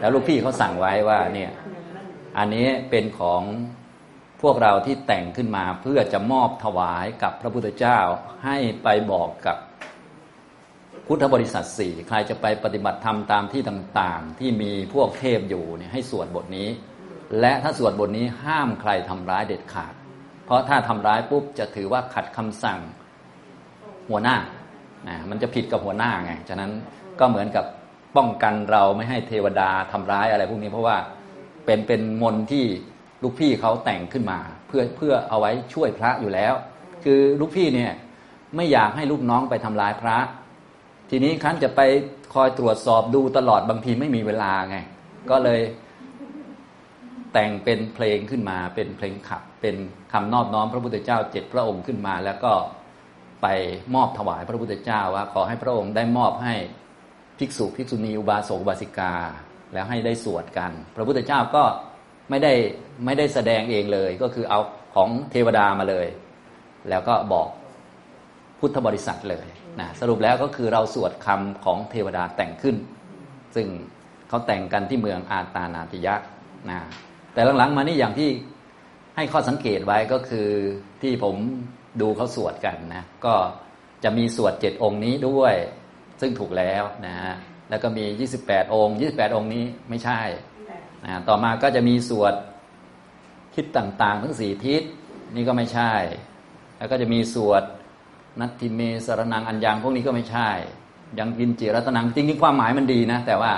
[0.00, 1.50] แล้วลูกพี่เขาสั่งไว้ว่าเนี่ย
[2.38, 3.42] อันนี้เป็นของ
[4.42, 7.98] พวกเราที่แต่งขึ้นมาเพื่อจะมอบถวายกับพระพุทธเจ้า
[8.44, 9.56] ให้ไปบอกกับ
[11.06, 16.68] พุทธบริษัทสี่ใครจะไปปฏิบัติธรรมตามที่ต่างๆ ที่มีพวกเทพอยู่เนี่ยให้สวดบทนี้
[17.40, 19.94] และถ้าสวดบทนี้ห้ามใครทำร้ายเด็ดขาด
[20.44, 22.80] เพราะถ้าทำร้ายปุ๊บจะถือว่าขัดคำสั่ง
[24.10, 24.36] หัวหน้า
[25.08, 26.70] นะมันจะผิดกับหัวหน้าไง ฉะนั้น
[27.20, 27.64] ก็เหมือนกับ
[28.16, 30.96] ป้องกันเราไม่ให้เทวดาทำร้ายอะไรพวกนี้ เพราะว่า
[31.66, 32.64] เป็นเป็นมนที่
[33.22, 36.54] ลูกพี่เขาแต่งขึ้นมา เพื่อเพื่อเอาไว้ช่วยพระอยู่แล้ว
[37.04, 37.92] คือลูกพี่เนี่ย
[38.56, 40.18] ไม่อยากให้ลูกน้องไปทำร้ายพระ
[41.10, 41.80] ทีนี้คันจะไป
[42.34, 44.76] คอยตรวจสอบดูตลอดบางทีไม่มีเวลาไง
[45.30, 45.60] ก็เลย
[47.38, 49.76] แต่งเป็นเพลงขึ้นมา เป็นเพลงขับ เป็น
[50.12, 52.52] คำนอบน้อมพระพุทธเจ้าเจ็ดพระองค์ขึ้นมา แล้วก็
[53.42, 53.46] ไป
[53.94, 56.54] มอบถวายพระพุทธเจ้าว่าขอให้พระองค์ได้มอบให้
[57.38, 59.14] ภิกษุภิกษุณีอุบาสกอุบาสิกา
[59.72, 61.64] แล้วให้ได้สวดกัน พระพุทธเจ้าก็
[62.30, 62.52] ไม่ได้
[63.04, 64.60] ไม่ได้แสดงเองเลย ก็คือเอา
[64.94, 66.06] ของเทวดามาเลย
[66.88, 67.48] แล้วก็บอก
[68.60, 69.46] พุทธบริษัทเลย
[69.80, 72.76] นะสรุปแล้วก็คือเราสวดคำของเทวดาแต่งขึ้น
[73.54, 73.66] ซึ่ง
[74.28, 76.14] เขาแต่งกันที่เมืองอาตานาติยะ
[76.70, 76.80] นะ
[77.36, 78.30] แต่หลังๆมานี่อย่างที่
[79.16, 80.48] ให้ข้อสังเกตไว้ก็คือ
[81.02, 81.36] ที่ผม
[82.00, 83.34] ดูเขาสวดกันนะก็
[84.04, 85.54] จะมีสวดเจ็ดองค์นี้ด้วย
[86.20, 87.34] ซึ่งถูกแล้วนะฮะ
[87.70, 88.04] แล้วก็มี
[88.40, 90.20] 28 องค์ 28 องค์นี้ไม่ใช่
[91.04, 92.34] นะต่อมาก็จะมีสวด
[93.54, 94.82] ทิศต่างๆ ทั้งสี่ทิศ
[95.34, 95.92] นี่ก็ไม่ใช่
[96.78, 97.62] แล้วก็จะมีสวด
[98.40, 100.48] นัตติเมสรนังอัญญังพวกนี้ก็ไม่ใช่
[101.18, 103.52] ยังกินจิรัตนังจริงๆความหมายมันดีนะ แต่ว่า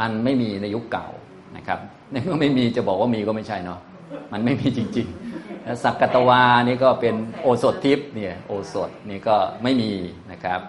[0.00, 1.08] มันไม่มีในยุคเก่า
[1.56, 1.80] นะครับ
[2.12, 3.80] ในเมื่อไม่มีจะบอกว่ามีก็ไม่ใช่เนาะ
[4.32, 9.92] มันไม่มีจริงๆแล้วสักกตวานี่ก็เป็นโอสถทิพย์เนี่ยโอสถนี่ก็ไม่มี
[10.32, 10.60] นะครับ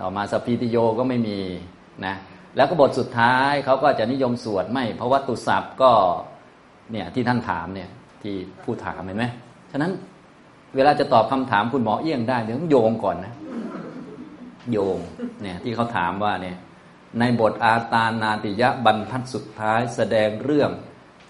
[0.00, 1.38] ต่อมาสพีติโยก็ไม่มี
[2.06, 2.14] นะ
[2.56, 5.90] แล้วก็บทสุดท้ายเขาก็จะนิยมสวดไม่ เพราะว่าตุศัพท์ก็
[6.92, 7.88] เนี่ยที่ท่านถามเนี่ย
[8.22, 8.34] ที่
[8.64, 9.24] ผู้ถามเห็นไหม
[9.72, 9.92] ฉะนั้น
[10.76, 13.34] เวลาจะตอบคำถามคุณหมอเอี้ยงได้เดี๋ยวต้องโยงก่อนนะ
[14.72, 14.98] โยง
[15.42, 16.56] เนี่ยที่เขาถามว่าเนี่ย
[17.18, 20.70] ในบทอาตานาติยะบรรทัดสุดท้ายแสดงเรื่อง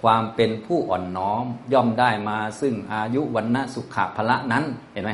[0.03, 5.13] ความเป็นผู้อ่อนน้อมย่อมได้มาซึ่งอายุวันณะสุขะพละนั้นเห็นไหม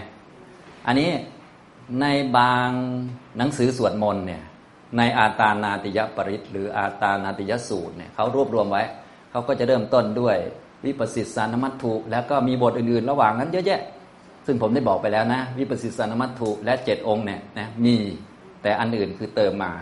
[0.87, 1.11] อันนี้
[2.01, 2.07] ใน
[2.37, 2.69] บาง
[3.39, 4.43] หนังสือสวดมนต์เนี่ย
[4.97, 8.83] ในอาตานาติยปริตหรืออาตานาติยสูตรเนี่ยเขารวบรวมไว้
[9.31, 10.37] เขาก็จะเริ่มต้นด้วย
[10.87, 13.81] วิปัสสิสานมัตถุ แล้วก็มีบทอื่นๆ ระหว่างนั้นเยอะแยะ
[14.47, 17.97] ซึ่งผมได้บอกไปแล้วนะ วิปัสสิสานมัตถุและเจ็ดองค์เนี่ยนะมี
[18.63, 19.73] แต่อันอื่นคือเติมมา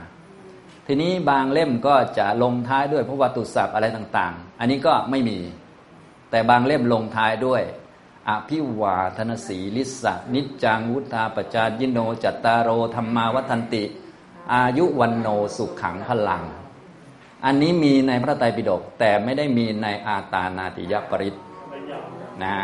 [0.87, 5.39] ทีนี้บางเล่มก็จะลงท้ายด้วยพระวัตุศัพท์อะไรต่างๆ อันนี้ก็ไม่มี
[6.31, 7.63] แต่บางเล่มลงท้ายด้วย
[8.29, 13.85] อภิวาทนสีลิสะนิจจังวุธาปจายิโนจัตตารโรธรรมาวัฒนติ
[14.53, 16.43] อายุวันโนสุขขังพลัง
[17.45, 21.37] อันนี้มีในพระไตรปิฎกแต่ไม่ได้มีในอาตานาติยปริต
[22.43, 22.57] นะ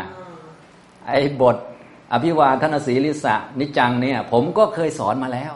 [1.07, 1.57] ไอ้บท
[2.13, 5.53] อภิวาทนสีลิสะนิจจังเนี่ย ผมก็เคยสอนมาแล้ว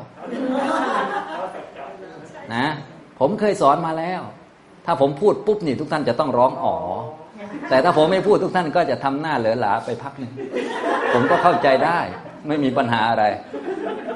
[2.55, 2.65] นะ
[3.19, 4.21] ผมเคยสอนมาแล้ว
[4.85, 6.75] ถ้าผมพูดปุ๊บนี่ทุกท่านจะต้องร้องอ๋อ
[7.69, 10.33] แต่ถ้าผมไม่พูดทุกท่านก็จะทำหน้าเหลือหลาไปพักหนึ่ง
[11.13, 11.99] ผมก็เข้าใจได้
[12.47, 13.25] ไม่มีปัญหาอะไร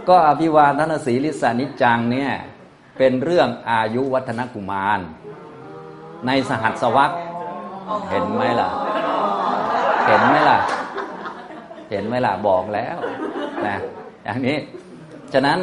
[0.10, 2.32] ก็อภิวาทนสีลิสานิจจังเนี่ย
[2.98, 5.00] เป็นเรื่องอายุวัฒนกุมาร
[6.28, 7.16] ในสหัสวรรษ
[8.10, 8.70] เห็นไหมล่ะ
[10.08, 10.60] เห็นไหมล่ะ
[11.90, 12.96] เห็นไหมล่ะบอกแล้ว
[13.66, 13.76] นะ
[14.24, 14.58] อย่างนี้
[15.34, 15.60] ฉะนั้น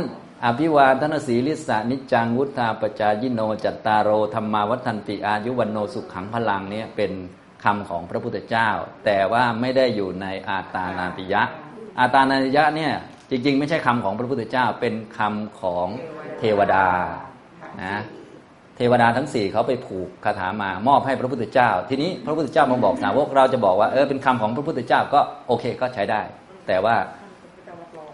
[0.47, 7.13] อภิวาทนสีลิสานิจังวุธาปจายิโนจัตตารโรธรรมาวัฒนติอายุวันโนสุขขังพลังเนี่ยเป็น
[7.65, 8.69] คำของพระพุทธเจ้า
[9.05, 11.43] แต่ว่าไม่ได้อยู่ในอาตานาติยะ
[11.99, 12.93] อาตานาติยะเนี่ย
[13.31, 15.89] จริง ๆ ไม่ใช่คำของพระพุทธเจ้าเป็นคำของ
[16.39, 16.87] เทวดา
[17.83, 18.01] นะ
[18.77, 26.21] เทวดาทั้งสี่เขาไปผูกคาถามามอบให้พระพุทธเจ้า ทีนี้พระพุทธเจ้ามาบอกสาวกเราจะบอกว่าเออเป็นคำของพระพุทธเจ้าก็โอเคก็ใช้ได้
[26.69, 26.97] แต่ว่า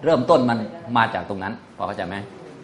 [0.04, 0.58] เริ่มต้นมัน
[0.96, 2.16] มาจากตรงนั้นพอเข้าใจไหม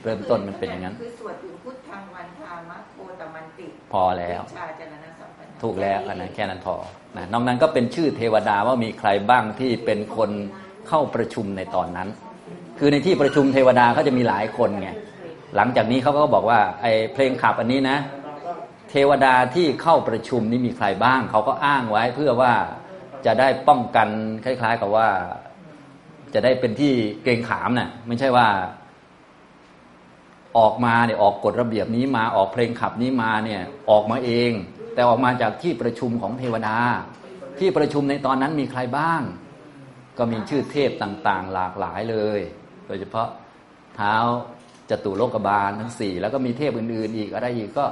[0.05, 6.75] เริ่มต้นมันเป็นอย่างนั้นคือสวดถึงพุทธังวันธามะโคตมันติ พอแล้วชาจรณะสัมปันธ์ถูกแล้วอันนั้นแค่นั้นพอ
[7.17, 10.31] นะนอกนั้นก็เป็นชื่อเทวดาว่ามีใครบ้างที่เป็นคน
[10.89, 12.09] เข้าประชุมในตอนนั้น
[12.79, 14.89] คือในที่ประชุมเทวดาเขาจะมีหลายคนไง
[15.57, 17.99] หลังจากนี้เขาก็บอกว่าไอ้เพลงขับอันนี้นะ
[18.91, 22.53] เทวดาที่เข้าประชุมนี่มีใครบ้างเขาก็อ้างไว้เพื่อว่า
[23.27, 24.09] จะได้ป้องกัน
[24.45, 25.09] คล้าย ๆ กับว่า
[26.35, 26.93] จะได้เป็นที่
[27.23, 28.47] เกรงขามน่ะ ไม่ใช่ว่า
[30.59, 34.51] ออกมาเนี่ยออกกฎระเบียบนี้มาออกเพลงขับนี้มาเนี่ยออกมาเอง
[34.95, 36.77] แต่ออกมาจากที่ประชุมของเทวดา
[37.59, 39.23] ที่ประชุมในตอนนั้นมีใครบ้าง
[40.19, 42.41] ก็มีชื่อเทพต่างๆ หลากหลายเลย
[42.87, 43.29] โดยเฉพาะ
[43.97, 44.15] เท้า
[44.91, 47.85] จตุโลกบาลทั้งสี่แล้วก็มีเทพอื่นๆ อีกอะไรอีกก็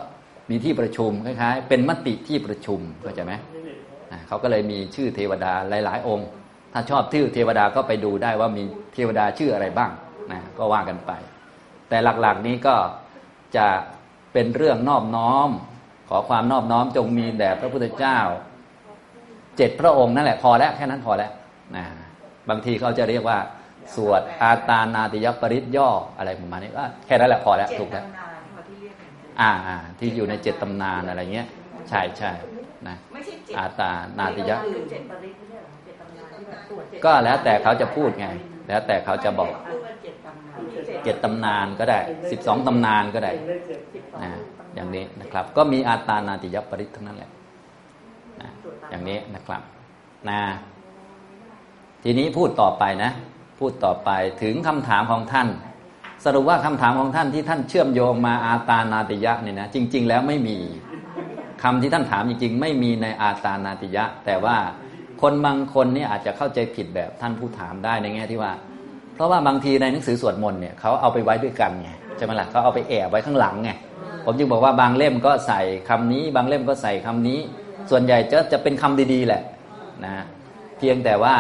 [0.51, 3.33] มีที่ประชุมคล้ายๆ เป็นมติที่ประชุมเข้าใจไหม
[4.29, 5.53] เขาก็เลยมีชื่อเทวดา
[5.85, 6.29] หลาย ๆ องค์
[6.73, 9.91] ถ้าชอบชื่อเทวดาก็ไปดูได้ว่ามีเทวดาชื่ออะไรบ้าง
[10.33, 11.13] นะก็ว่ากันไป
[11.89, 12.77] แต่หลักๆนี้ก็
[13.57, 13.67] จะ
[14.33, 15.49] เป็นเรื่องนอบน้อม
[16.09, 18.19] ขอความนอบน้อมจงมีแด่พระพุทธเจ้า
[19.57, 21.31] เจ็ดพระองค์นั่นแหละพอแล้วแค่นั้นพอแล้ว
[21.77, 21.85] นะ
[22.49, 23.39] บางทีเขาจะเรียกว่า
[23.95, 31.47] สวดอาตานาติยปริตย่ออะไรประมาณนี้ก็แค่นั้นแหละพอแล้วเจ็ดถูกแล้วตำนานเขาที่เรียกกันอ่าอ่าที่อยู่ในเจ็ดตำนานอะไรเงี้ย
[31.89, 32.33] ใช่ใช่
[32.89, 34.59] นะไม่ใช่เจ็ดอาตานาติยะ
[37.05, 38.27] ก็แล้วแต่เขาจะพูดไง
[38.69, 39.53] แล้วแต่เขาจะบอก
[41.05, 43.33] เจ็ดตำนานก็ได้สิบสองตำนานก็ได้
[44.23, 44.31] นะ
[44.75, 47.31] อย่างนี้นะครับ ก็มีอาตานาติยปริตทั้งนั้นแหละ
[48.41, 48.49] นะ
[48.91, 49.63] อย่างนี้นะครับ
[50.29, 50.41] นะ
[52.05, 53.11] ทีนี้พูดต่อไปนะ
[53.59, 54.11] พูดต่อไป
[54.43, 55.49] ถึงคำถามของท่าน
[56.25, 60.59] สรุปว่าคำถามของท่านที่ท่านเชื่อมโยงมาอาตานาติยะเนี่ยนะจริง ๆ แล้วไม่มี
[61.63, 64.57] คำที่ท่านถามจริง ๆ ไม่มีในอาตานาติยะ แต่ว่า
[65.23, 68.53] คนบางคนเนี่ยอาจจะเข้าใจผิดแบบท่านผู้ถามได้ในแง่ที่ว่า
[69.15, 73.71] เพราะว่าบางทีในหนังสือสวดมนต์เนี่ยเขาเอาไปไว้ด้วยกันไงใช่ไหมล่ะเขาเอาไปแอบไว้ข้างหลังไง
[74.25, 77.39] ผมจึงบอกว่าบางเล่มก็ใส่คำนี้ บางเล่มก็ใส่คำนี้
[77.91, 79.43] ส่วนใหญ่จะจะเป็นคำดีๆแหละ
[80.05, 80.25] นะ
[80.79, 81.35] เพียงแต่ว่า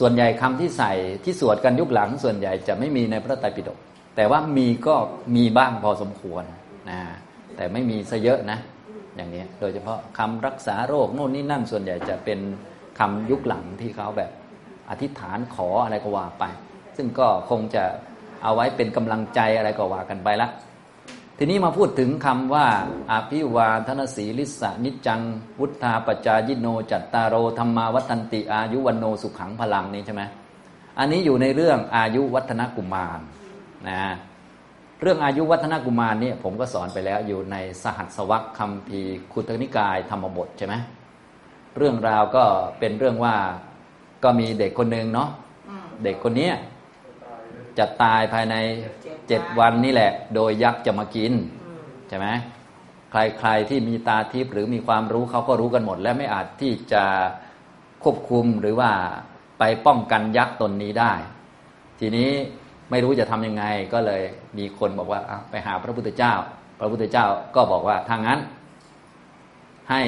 [0.00, 0.92] ส่วนใหญ่คำที่ใส่
[1.24, 3.78] ที่สวดกันยุคหลัง ส่วนใหญ่จะไม่มีในพระไตรปิฎก
[4.16, 4.94] แต่ว่ามีก็
[5.36, 6.44] มีบ้างพอสมควร
[6.90, 7.00] นะ
[7.56, 8.58] แต่ไม่มีซะเยอะนะ
[9.18, 12.40] อย่างนี้ โดยเฉพาะคำรักษาโรคโน่นนี่นั่นส่วนใหญ่จะเป็น
[12.98, 14.30] คำยุคหลังที่เขาแบบ
[14.90, 16.44] อธิษฐานขออะไรก็ว่าไป
[16.96, 17.84] ซึ่งก็คงจะ
[18.42, 20.48] เอาไว้เป็นกำลังใจอะไรก็ว่ากันไปละ
[21.38, 22.66] ทีนี้มาพูดถึงคำว่า
[23.12, 25.20] อภิวาทนสีลิสะนิจจัง
[25.60, 30.22] วุฒาปจายิโน จัตตารโรธรรมาวัตันติอายุวันโนสุขังพลังนี้ใช่ไหม
[30.98, 33.20] อันนี้อยู่ในเรื่องอายุวัฒนกุมาร
[33.88, 34.00] นะ
[35.02, 39.00] เรื่องอายุวัฒนกุมารเนี่ยผมก็สอนไปแล้วอยู่ในสหัสวรรคคำพี
[39.32, 40.74] คุตนิกายธรรมบทใช่ไหม
[41.76, 42.44] เรื่องราวก็
[42.78, 43.36] เป็นเรื่องว่า
[44.24, 45.30] ก็มีเด็กคนหนึ่งเนาะ
[45.68, 46.54] อืมเด็กคนเนี้ย
[47.78, 48.54] จะตายภายใน
[49.28, 51.32] เจ็ดวันนี่แหละ โดยยักษ์จะมากิน
[51.64, 52.26] อืมใช่ไหม
[53.10, 57.04] ใครๆที่มีตาทิพย์หรือมีความรู้เขาก็รู้กันหมด และไม่อาจที่จะ
[58.02, 58.90] ควบคุมหรือว่า
[59.58, 61.12] ไปป้องกันยักษ์ตนนี้ได้
[62.00, 62.30] ทีนี้
[62.90, 64.22] ไม่รู้จะทำยังไงก็เลย
[64.58, 65.20] มีคนบอกว่า
[65.50, 66.34] ไปหาพระพุทธเจ้า
[66.80, 68.38] พระพุทธเจ้าก็บอกว่าทางนั้น
[69.90, 70.02] ให้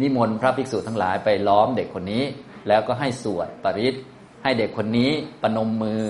[0.00, 2.24] นิมนต์พระภิกษุทั้งหลายไปล้อมเด็กคนนี้
[2.68, 3.94] แล้วก็ให้สวดปริศ
[4.42, 5.10] ให้เด็กคนนี้
[5.42, 6.04] ประนมมือ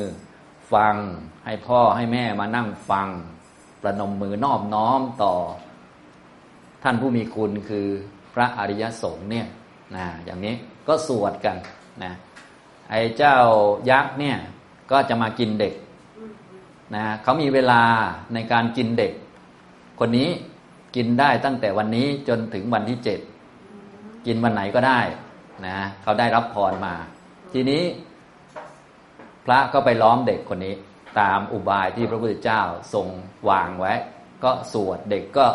[0.72, 0.94] ฟัง
[1.44, 3.08] ให้พ่อให้แม่มานั่งฟัง
[3.82, 5.34] ประนมมือนอบน้อมต่อ
[6.82, 7.86] ท่านผู้มีคุณคือ
[8.34, 9.46] พระอริยสงฆ์เนี่ย
[9.96, 10.54] นะอย่างนี้
[10.88, 11.56] ก็สวดกัน
[12.02, 12.12] นะ
[12.90, 13.36] ไอ้เจ้า
[13.90, 14.36] ยักษ์เนี่ย
[14.90, 15.74] ก็จะมากินเด็ก
[16.94, 17.82] นะเขามีเวลา
[18.34, 19.12] ในการกินเด็ก
[20.00, 20.28] คนนี้
[20.96, 23.18] กินได้ตั้งแต่วันนี้จนถึงวันที่เจ็ด
[24.26, 25.00] กินวันไหนก็ได้
[25.66, 26.94] นะเขาได้รับพรมา
[27.52, 27.82] ทีนี้
[29.44, 30.74] พระก็ไปล้อมเด็กคนนี้
[31.20, 32.62] ตามอุบายที่พระพุทธเจ้า
[32.94, 33.06] ทรง
[33.48, 33.92] วางไว้
[34.44, 35.46] ก็สวดเด็กก็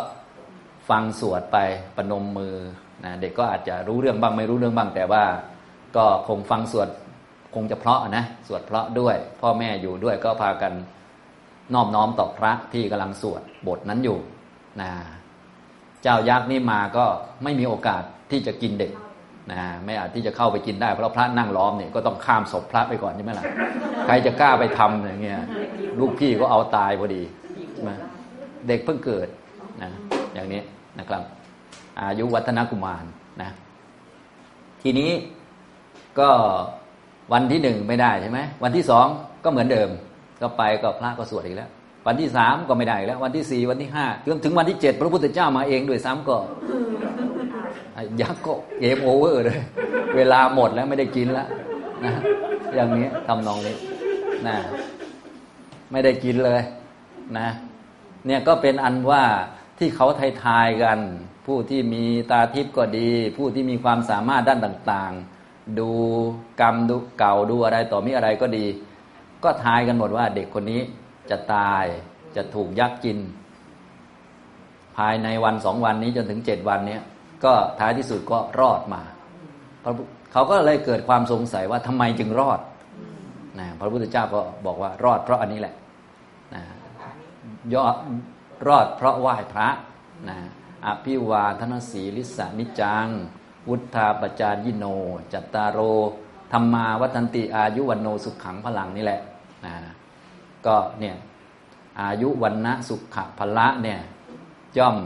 [0.90, 1.58] ฟังสวดไป
[1.96, 2.56] ประนมมือ
[3.04, 5.24] นะเด็กก็อาจจะรู้เรื่องบ้างไม่รู้เรื่องบ้าง แต่ว่า
[5.96, 6.90] ก็คงฟังสวด
[7.56, 10.74] คงจะเพราะนะสวดเพราะด้วย พ่อแม่อยู่ด้วยก็พากัน
[11.74, 14.18] นอบน้อมต่อพระที่กำลังสวดบทนั้นอยู่
[14.82, 14.90] นะ
[16.04, 17.06] เจ้ายักษ์นี่มาก็
[17.44, 18.92] ไม่มีโอกาสที่จะกินเด็ก
[19.52, 23.46] นะไม่อาจที่จะเข้าไปกินได้เพราะพระนั่งล้อมเนี่ยก็ต้องข้ามศพพระไปก่อนใช่ไหมล่ะ
[24.06, 25.40] ใครจะกล้าไปทำอย่างเงี้ย
[26.00, 27.22] ลูกพี่ก็เอาตายพอดี
[27.88, 27.96] มบได้
[28.68, 29.28] เด็กเพิ่งเกิด
[29.82, 29.92] นะ
[30.34, 30.62] อย่างนี้
[31.00, 31.24] นะครับ
[32.00, 33.04] อายุวัฒนกุมาร
[33.42, 33.50] นะ
[34.82, 35.12] ทีนี้
[36.20, 36.30] ก็
[37.34, 39.06] วันที่หนึ่งไม่ได้ใช่ไหมวันที่สอง
[39.44, 39.90] ก็เหมือนเดิม
[40.42, 41.70] ก็ไปก็พระก็สวดอีกแล้ว
[42.08, 46.38] วันที่สามก็ไม่ได้แล้ว วันที่สี่วันที่ห้าจนถึงวันที่เจ็ดพระพุทธเจ้ามาเองด้วยซ้ำก็
[48.22, 49.60] ยักษ์ก็เกมโอเวอร์เลย
[50.16, 51.48] เวลาหมดแล้วไม่ได้กินแล้ว
[52.06, 52.14] นะ
[52.76, 53.76] อย่างนี้ทำนองนี้
[54.48, 54.56] นะ
[55.92, 56.62] ไม่ได้กินเลย
[57.38, 57.48] นะ
[58.26, 59.24] เนี่ยก็เป็นอันว่า
[59.80, 61.00] ที่เขาทายทายๆกัน
[61.46, 65.12] ผู้ที่มีตาทิพย์ก็ดี ผู้ที่มีความสามารถด้านต่าง
[65.46, 65.90] ๆ ดู
[66.62, 68.66] กรรมดูเก่าดูอะไรต่อมีอะไรก็ดี
[69.44, 70.82] ก็ทายกันหมดว่าเด็กคนนี้
[71.30, 71.86] จะตาย
[72.36, 73.18] จะถูกยักษ์กิน
[74.98, 77.00] ภายในวันสองวันนี้จนถึงเจ็ดวันนี้
[77.44, 79.02] ก็ท้ายที่สุดก็รอดมา
[80.32, 82.60] เขาก็เลยเกิดความสงสัยว่าทำไมจึงรอด
[83.60, 85.76] นะพระพุทธเจ้าก็บอกว่ารอดเพราะอันนี้แหละ
[86.54, 86.64] นะ
[87.76, 87.96] ยอด
[88.68, 89.70] รอดเพราะไหว้พระ
[90.30, 90.38] นะ
[90.86, 93.08] อภิวาทนสีลิสานิจัง
[93.70, 94.86] วุฒาปจายิโน
[95.34, 95.80] จัตตารโร
[96.52, 99.22] ธรรมาวัตันติอายุวันโนสุขขังพลังนี่แหละ
[99.66, 99.76] นะ
[100.66, 101.16] ก็เนี่ย
[102.02, 104.00] อายุวันนะสุขะพละเนี่ย
[104.78, 104.98] ย่อม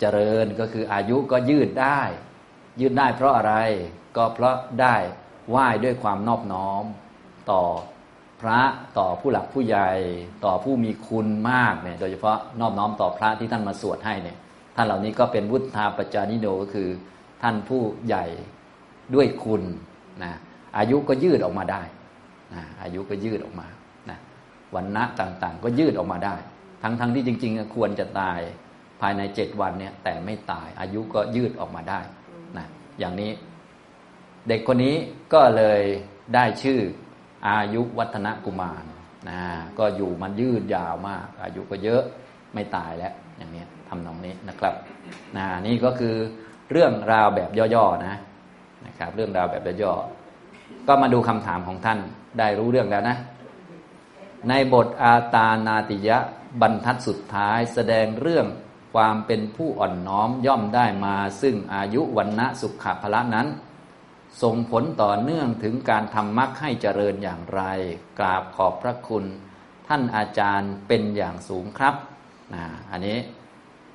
[0.00, 2.00] เจริญก็คืออายุก็ยืดได้
[2.80, 3.54] ยืดได้เพราะอะไร
[4.16, 4.96] ก็เพราะได้
[5.50, 6.84] ไหว้ด้วยความนอบน้อม
[7.50, 7.62] ต่อ
[8.40, 8.60] พระ
[8.98, 9.90] ต่อผู้หลักผู้ใหญ่
[10.44, 14.36] ต่อผู้มีคุณมากเนี่ยโดยเฉพาะนอบน้อมต่อพระที่ท่านมาสวดให้เนี่ย
[14.76, 16.88] ท่านเหล่านี้ก็เป็นวุฒาปจานิโนก็คือ
[17.42, 18.24] ท่านผู้ใหญ่
[19.14, 19.62] ด้วยคุณ
[20.24, 20.32] นะ
[20.78, 21.82] อายุก็ยืดออกมาได้
[22.54, 23.66] นะอายุก็ยืดออกมา
[24.74, 26.34] วันณะต่างๆ ก็ยืดออกมาได้
[26.82, 28.38] ทั้งๆที่จริง ๆ ควรจะตาย
[29.00, 32.00] ภายในเจ็ดวันเนี่ยแต่ไม่ตายอายุก็ยืดออกมาได้
[32.56, 32.66] นะ
[32.98, 33.30] อย่างนี้
[34.48, 34.96] เด็กคนนี้
[35.34, 35.82] ก็เลย
[36.34, 36.80] ได้ชื่อ
[37.48, 38.84] อายุวัฒนกุมาร
[39.28, 39.40] นะ
[39.78, 42.02] ก็อยู่มันยืดยาวมาก อายุก็เยอะ
[42.54, 44.74] ไม่ตายแล้วอย่างนี้ทำนองนี้นะครับ
[45.36, 46.14] นะนี่ก็คือ
[46.70, 48.14] เรื่องราวแบบย่อๆนะ
[48.86, 51.98] นะครับ เรื่องราวแบบย่อๆก็มาดูคำถามของท่าน
[52.38, 53.16] ได้รู้เรื่องแล้วนะ
[54.48, 56.18] ในบทอาตานาติยะ
[56.60, 58.46] บรรทัดสุดท้ายแสดงเรื่อง
[58.94, 63.48] ความเป็นผู้อ่อนน้อมย่อมได้มา ซึ่งอายุวันนะสุขภละนั้น
[64.42, 67.62] ส่งผลต่อเนื่องถึงการทำมรรคให้เจริญอย่างไร
[68.18, 69.24] กราบขอบพระคุณ
[69.88, 71.94] ท่านอาจารย์เป็นอย่างสูงครับ
[72.54, 73.18] นะอันนี้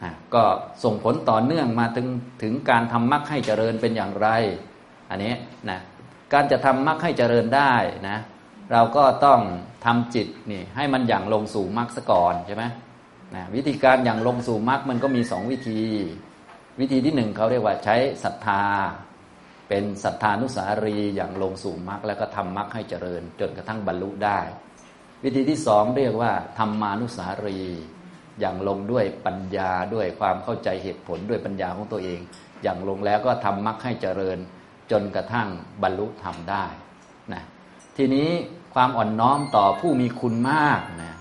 [0.03, 0.43] นะก็
[0.83, 2.07] ส่งผลต่อเนื่องมาถึง
[2.43, 4.27] ถึงการทำมรรคให้เจริญเป็นอย่างไร
[5.09, 5.33] อันนี้
[5.69, 5.79] นะ
[6.33, 7.73] การจะทำมรรคให้เจริญได้
[8.09, 8.17] นะ
[8.71, 9.41] เราก็ต้อง
[9.85, 12.63] ทำจิตนี่ให้มันอย่างลงสู่มรรคซะก่อนใช่ไหม
[13.35, 15.81] นะวิธีการอย่างลงสู่มรรคมันก็มีสองวิธี
[16.79, 18.63] วิธีที่หนึ่งเขาเรียกว่าใช้ศรัทธา
[19.69, 24.39] เป็นศรัทธานุสารีอย่างลงสู่มรรคแล้วก็ทำมรรคให้เจริญ จนกระทั่งบรรลุได้
[25.23, 27.59] วิธีที่สองเรียกว่าธรรมานุสารี
[28.39, 32.19] อย่างลงด้วยปัญญาด้วยความเข้าใจเหตุผลด้วยปัญญาของตัวเอง
[32.63, 34.37] อย่างลงแล้วก็ทำมรรคให้เจริญ
[34.91, 35.49] จนกระทั่ง
[35.83, 36.65] บรรลุธรรมได้
[37.33, 37.43] นะ
[37.97, 38.29] ทีนี้
[38.77, 41.15] ความอ่อนน้อมต่อผู้มีคุณมากนะ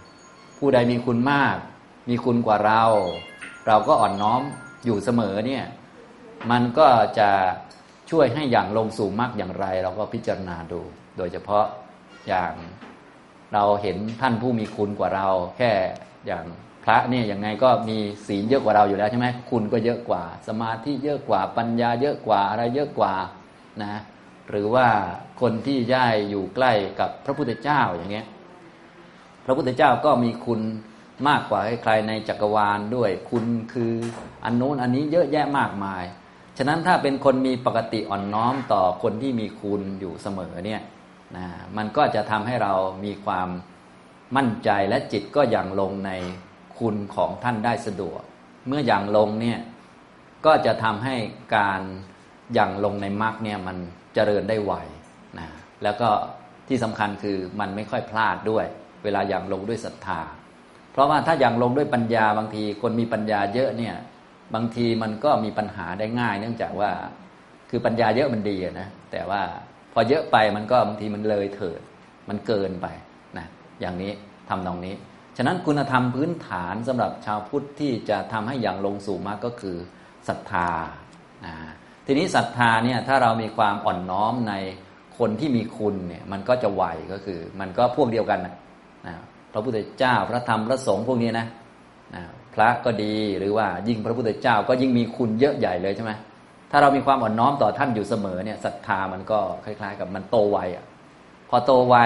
[0.59, 1.57] ผู้ใดมีคุณมาก
[2.09, 2.83] มีคุณกว่าเรา
[3.67, 4.43] เราก็อ่อนน้อม
[4.85, 5.65] อยู่เสมอเนี่ย
[6.51, 6.89] มันก็
[7.19, 7.31] จะ
[8.11, 10.81] ช่วยให้อย่างลงสู่มรรคอย่างไร เราก็พิจารณาดู
[11.17, 11.65] โดยเฉพาะ
[12.29, 12.53] อย่าง
[13.55, 15.73] เราเห็นท่านผู้มีคุณกว่าเรา แค่
[16.27, 16.45] อย่าง
[16.85, 23.15] พระเนี่ยยังไงก็มีศีลเยอะกว่าเราอยู่แล้วใช่ไหมคุณก็เยอะกว่า สมาธิเยอะกว่าปัญญาเยอะกว่าอะไรเยอะกว่า
[23.83, 23.95] นะ
[24.51, 24.89] หรือว่า
[25.41, 28.27] คนที่ย่ายอยู่ใกล้กับพระพุทธเจ้าอย่างเงี้ย
[29.45, 30.61] พระพุทธเจ้าก็มีคุณ
[31.29, 33.93] มากกว่าใครในจักรวาลด้วย คุณคือ
[34.45, 36.05] อันโน้นอันนี้เยอะแยะมากมาย
[36.59, 40.83] ฉะนั้นถ้าเป็นคนมีปกติอ่อนน้อมต่อคนที่มีคุณอยู่เสมอเนี่ย
[41.37, 42.73] นะมันก็จะทำให้เรา
[43.05, 43.49] มีความ
[44.37, 46.11] มั่นใจและจิตก็อย่างลงใน
[46.79, 48.21] คุณของท่านได้สะดวก
[48.67, 49.59] เมื่ออย่างลงเนี่ย
[50.47, 51.17] ก็จะทำให้
[51.57, 51.81] การ
[52.55, 53.79] อย่างลงในมรรคเนี่ยมัน
[54.15, 54.73] เจริญได้ไว
[55.39, 55.49] นะ
[55.83, 56.09] แล้วก็
[56.69, 58.67] ที่สำคัญคือมันไม่ค่อยพลาดด้วย
[59.05, 60.21] เวลาอย่างลงด้วยศรัทธา
[60.93, 63.95] เพราะว่าถ้าอย่างลงด้วยปัญญาบางทีคนมีปัญญาเยอะเนี่ย
[64.55, 66.91] บางทีมันก็มีปัญหาได้ง่าย เนื่องจากว่า
[67.71, 69.43] คือปัญญาเยอะมันดีนะแต่ว่า
[69.93, 71.81] พอเยอะไปมันก็บางทีมันเลยเถิด
[72.29, 72.87] มันเกินไป
[73.39, 73.47] นะ
[73.81, 74.13] อย่างนี้
[74.49, 74.95] ทำนองนี้
[75.37, 79.77] ฉะนั้นคุณธรรมพื้นฐานสำหรับชาวพุทธที่จะทำให้อย่างลงสู่มรรคก็คือ
[80.29, 80.69] ศรัทธา
[81.47, 81.55] นะ
[82.07, 84.55] ทีนี้ศรัทธาเนี่ยถ้าเรามีความอ่อนน้อมใน
[85.19, 88.55] คนที่มีคุณเนี่ยมันก็จะไหวก็คือ มันก็พวกเดียวกันนะ
[89.53, 91.47] พระพุทธเจ้าพระธรรมพระสงฆ์พวกนี้นะ
[92.55, 96.13] พระก็ดีหรือว่ายิ่งพระพุทธเจ้าก็ยิ่งมีคุณเยอะใหญ่เลยใช่ไหม
[96.71, 100.85] ถ้าเรามีความอ่อนน้อมต่อท่านอยู่เสมอเนี่ยศรัทธามันก็คล้าย ๆ กับมันโตไวอะ
[101.51, 101.97] พอโตไว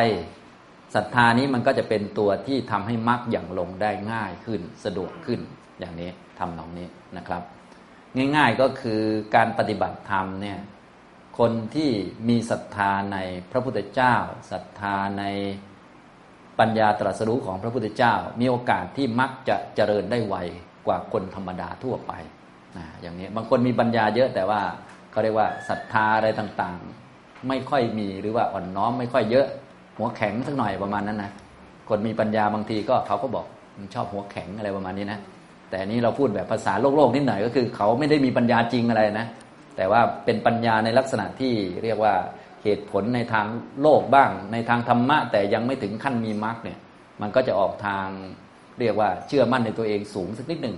[0.95, 5.41] ศรัทธานี้มันก็จะเป็นตัวที่ทำให้มรรคอย่างลงได้ง่ายขึ้นสะดวกขึ้น
[5.81, 7.43] อย่างนี้ทำนองนี้นะครับ
[8.17, 9.03] ง่ายๆก็คือ
[9.35, 10.59] การปฏิบัติธรรมเนี่ย
[11.39, 11.91] คนที่
[12.29, 13.19] มีศรัทธาใน
[13.51, 14.15] พระพุทธเจ้า
[14.51, 15.25] ศรัทธาใน
[16.59, 20.37] ปัญญาตรัสรู้ของพระพุทธเจ้า มีโอกาสที่มักจะเจริญได้ไว
[20.87, 22.13] กว่าคนธรรมดาทั่วไป
[22.77, 24.61] นะอย่างนี้บางคนมีปัญญาเยอะแต่ว่า
[25.11, 29.47] เขาเรียกว่าศรัทธาอะไรต่างๆ ไม่ค่อยมีหรือว่าอ่อนน้อมไม่ค่อยเยอะ
[29.97, 31.33] หัวแข็งสักหน่อยประมาณนั้นนะ
[31.89, 33.47] คนมีปัญญาบางทีก็เขาก็บอก
[33.95, 35.21] ชอบหัวแข็งอะไรประมาณนี้นะ
[35.71, 39.27] แต่นี้เราพูดแบบภาษาโลกโลกนิดหน่อยก็คือ เขาไม่ได้มีปัญญาจริงอะไรนะ
[39.77, 41.55] แต่ว่าเป็นปัญญาในลักษณะที่
[41.85, 42.15] เรียกว่า
[42.65, 43.47] เหตุผลในทาง
[43.83, 46.79] โลกบ้าง ในทางธรรมะ แต่ยังไม่ถึงขั้นมีมรรคเนี่ย
[47.21, 48.09] มันก็จะออกทาง
[48.81, 50.77] เรียกว่าเชื่อมั่นในตัวเองสูงสักนิดหนึ่ง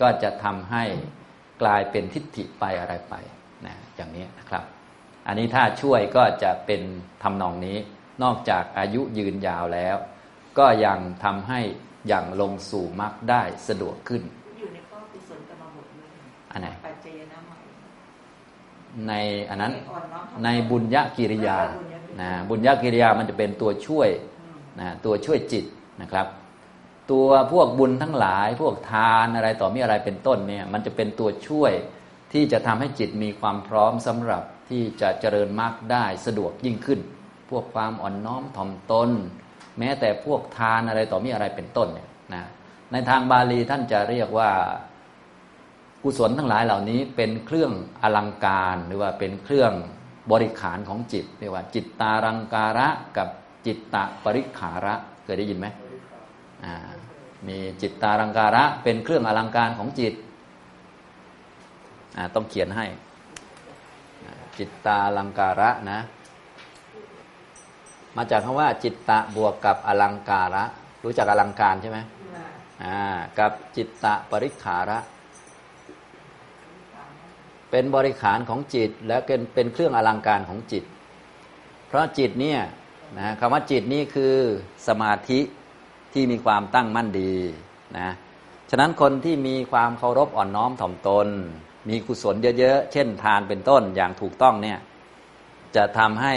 [0.00, 0.84] ก็จะทำให้
[1.62, 3.14] กลายเป็นทิฏฐิไปอะไรไป
[3.66, 4.64] นะอย่างนี้นะครับ
[5.26, 6.82] อันนี้ถ้าช่วยก็จะเป็น
[7.22, 7.76] ทำนองนี้
[8.22, 9.96] นอกจากอายุยืนยาวแล้ว
[10.58, 11.60] ก็ยังทำให้
[12.08, 14.22] อย่างลงสู่มรรคได้สะดวกขึ้น
[14.58, 16.08] อยู่ในข้อกุศลกรรมบทด้วย
[16.52, 17.56] อันไหนปัจเจยนะใหม่
[19.08, 19.12] ใน
[19.50, 24.08] อันนั้นอ่อนน้อมทำในบุญญกิริยาบุญญกิริยานะบุญญกิริยามันจะเป็นตัวช่วย
[24.40, 25.64] อืมนะตัวช่วยจิต
[26.02, 26.26] นะครับ
[27.10, 31.72] ตัวพวกบุญทั้งหลาย พวกทานอะไรต่อมีอะไรเป็นต้นเนี่ยมันจะเป็นตัวช่วย
[32.32, 37.00] ที่จะทำให้จิตมีความพร้อมสำหรับที่จะเจริญมรรคได้สะดวกยิ่งขึ้น
[37.50, 39.10] พวกความอ่อนน้อมถ่อมตน
[39.78, 42.42] แม้แต่พวกทานอะไรต่อมีอะไรเป็นต้นเนี่ยนะ
[42.92, 44.50] ในทางบาลีท่านจะเรียกว่า
[46.02, 49.72] กุศลทั้งหลายเหล่านี้เป็นเครื่องอลังการหรือว่าเป็นเครื่อง
[50.30, 53.28] บริขารของจิตเรียกว่า จิตตารังการะกับ
[53.66, 55.66] จิตตะปริขาระเคยได้ยินไหม
[56.64, 56.74] อ่า
[57.48, 60.14] มีจิตตารังการะเป็นเครื่องอลังการของจิต
[62.16, 62.86] อ่าต้องเขียนให้
[64.58, 66.00] จิตตาลังการะนะ
[68.16, 70.64] มาจากคำว่าจิตตะบวกกับอลังการะ
[71.04, 71.98] รู้จักอลังการใช่ไหม
[72.84, 72.98] อ่า
[73.38, 74.98] กับจิตตะปริขาระ
[77.70, 80.84] เป็นบริขารของจิต และเป็นเป็นเครื่องอลังการของจิต
[81.86, 82.60] เพราะจิตเนี่ย
[83.18, 84.34] นะคำว่าจิตนี่คือ
[84.88, 85.40] สมาธิ
[86.12, 87.34] ที่มีความตั้งมั่นดี
[87.98, 88.10] นะ
[88.70, 91.28] ฉะนั้นคนที่มีความเคารพอ่อนน้อมถ่อมตน
[91.88, 94.78] มีกุศลเยอะๆ เช่นทานเป็นต้นอย่างถูกต้องเนี่ย
[95.76, 96.34] จะทำให้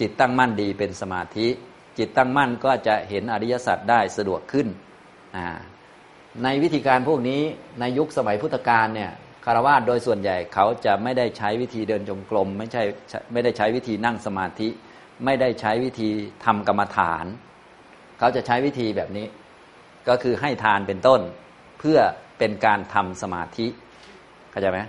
[0.00, 1.48] จิตตั้งมั่นดีเป็นสมาธิ
[1.98, 4.66] จิตตั้งมั่นก็จะเห็นอริยสัจได้สะดวกขึ้น
[6.44, 7.40] ในวิธีการพวกนี้
[7.80, 9.10] ในยุคสมัยพุทธกาลเนี่ย
[9.44, 12.82] คารวะโดยส่วนใหญ่เขาจะไม่ได้ใช้วิธีเดินจงกรมไม่ใช่
[13.32, 14.68] ไม่ได้ใช้วิธีนั่งสมาธิ
[15.24, 16.10] ไม่ได้ใช้วิธี
[16.44, 17.26] ทำกรรมฐาน
[18.18, 19.26] เขาจะใช้วิธีแบบนี้
[20.08, 21.20] ก็คือให้ทานเป็นต้น
[21.80, 21.98] เพื่อ
[22.38, 23.66] เป็นการทำสมาธิ
[24.50, 24.80] เข้าใจไหม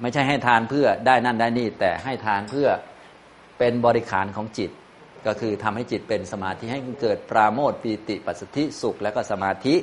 [0.00, 2.68] ไม่ใช่ให้ทานเพื่อได้นั่นได้นี่แต่ให้ทานเพื่อ
[3.62, 4.70] เป็นบริขารของจิต
[5.26, 9.74] ก็คือทำให้จิตเป็นสมาธิให้เกิดปราโมทปีติปัสสธิสุขแล้วก็สมาธิ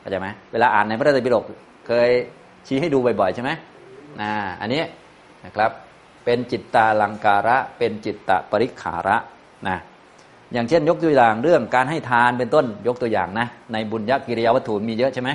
[0.00, 1.44] เข้าใจไหมเวลาอ่านในพระไตรปิฎก
[1.86, 2.10] เคย
[2.66, 3.50] ชี้ให้ดูบ่อยๆใช่ไหม
[4.20, 4.30] นะ
[4.60, 4.82] อันนี้
[5.44, 5.70] นะครับ
[6.24, 9.16] เป็นจิตตาลังการะ เป็นจิตตปริขาระ
[9.68, 9.78] นะ
[10.52, 15.30] อย่างเช่น ยกตัวอย่างเรื่องการให้ทานเป็นต้นยกตัวอย่างนะในบุญญกิริยาวัตถุมีเยอะใช่ไหม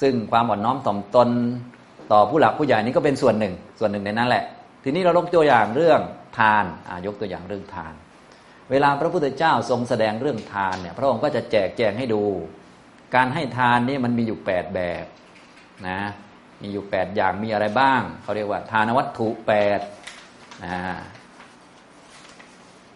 [0.00, 1.28] ซึ่งความอ่อนน้อมถ่อมตน
[2.12, 4.44] ต่อผู้หลักผู้ใหญ่นี้ก็เป็นส่วนหนึ่ง ส่วนหนึ่งในนั้นแหละ
[4.82, 6.00] ทีนี้เราลกตัวอย่างเรื่อง
[6.38, 6.64] ทาน
[7.06, 7.94] ยกตัวอย่างเรื่องทาน
[8.70, 12.22] เวลาพระพุทธเจ้าทรงแสดงเรื่องทานเนี่ยพระองค์ก็จะแจกแจงให้ดู
[13.14, 15.04] การให้ทานนี่มันมีอยู่แปดแบบ
[15.88, 16.00] นะ
[16.62, 19.80] มีอยู่แปดอย่างมีอะไรบ้างเขาเรียกว่า ทานวัตถุแปด
[20.64, 20.76] นะ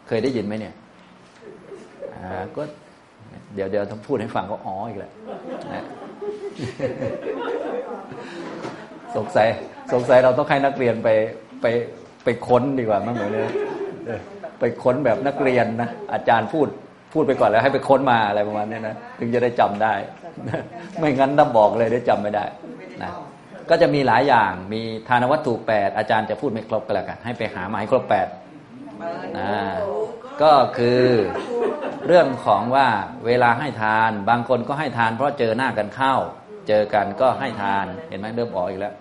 [0.06, 0.74] เคยได้ยินไหมเนี่ย
[2.56, 2.62] ก็
[3.54, 5.12] เดี๋ยวเดี๋ยวต้องพูดให้ฟังก็อ๋ออีกแหละ
[5.74, 5.84] นะ
[9.16, 9.48] สงสัย
[9.92, 11.08] สงสัยเราต้องให้นักเรียนไป
[11.62, 11.66] ไป
[12.24, 13.50] ไปค้นดีกว่ามั้งเหมือนเนี่ย
[14.60, 16.68] ไปค้นแบบนักเรียนนะอาจารย์พูด
[17.12, 19.94] พูดไปก่อนแล้วให้ไปค้นมาอะไรประมาณนี้นะถึงจะได้จำได้
[20.98, 22.44] ไม่งั้นถ้าบอกเลยได้จำไม่ได้
[23.02, 23.10] นะ
[23.70, 28.28] ก็จะมีหลายอย่างมีทานวัตถุแปดอาจารย์จะพูดไม่ครบก็แล้วกันให้ไปหามาให้ครบแปด
[29.38, 29.50] นะ
[30.42, 31.02] ก็คือ
[32.06, 32.88] เรื่องของว่า
[33.26, 36.14] เวลาให้ทาน บางคนก็ให้ทานเพราะเจอหน้ากันเข้า
[36.68, 38.94] เจอกันก็ให้ทานเห็นไหมเริ่มออกอีกแล้ว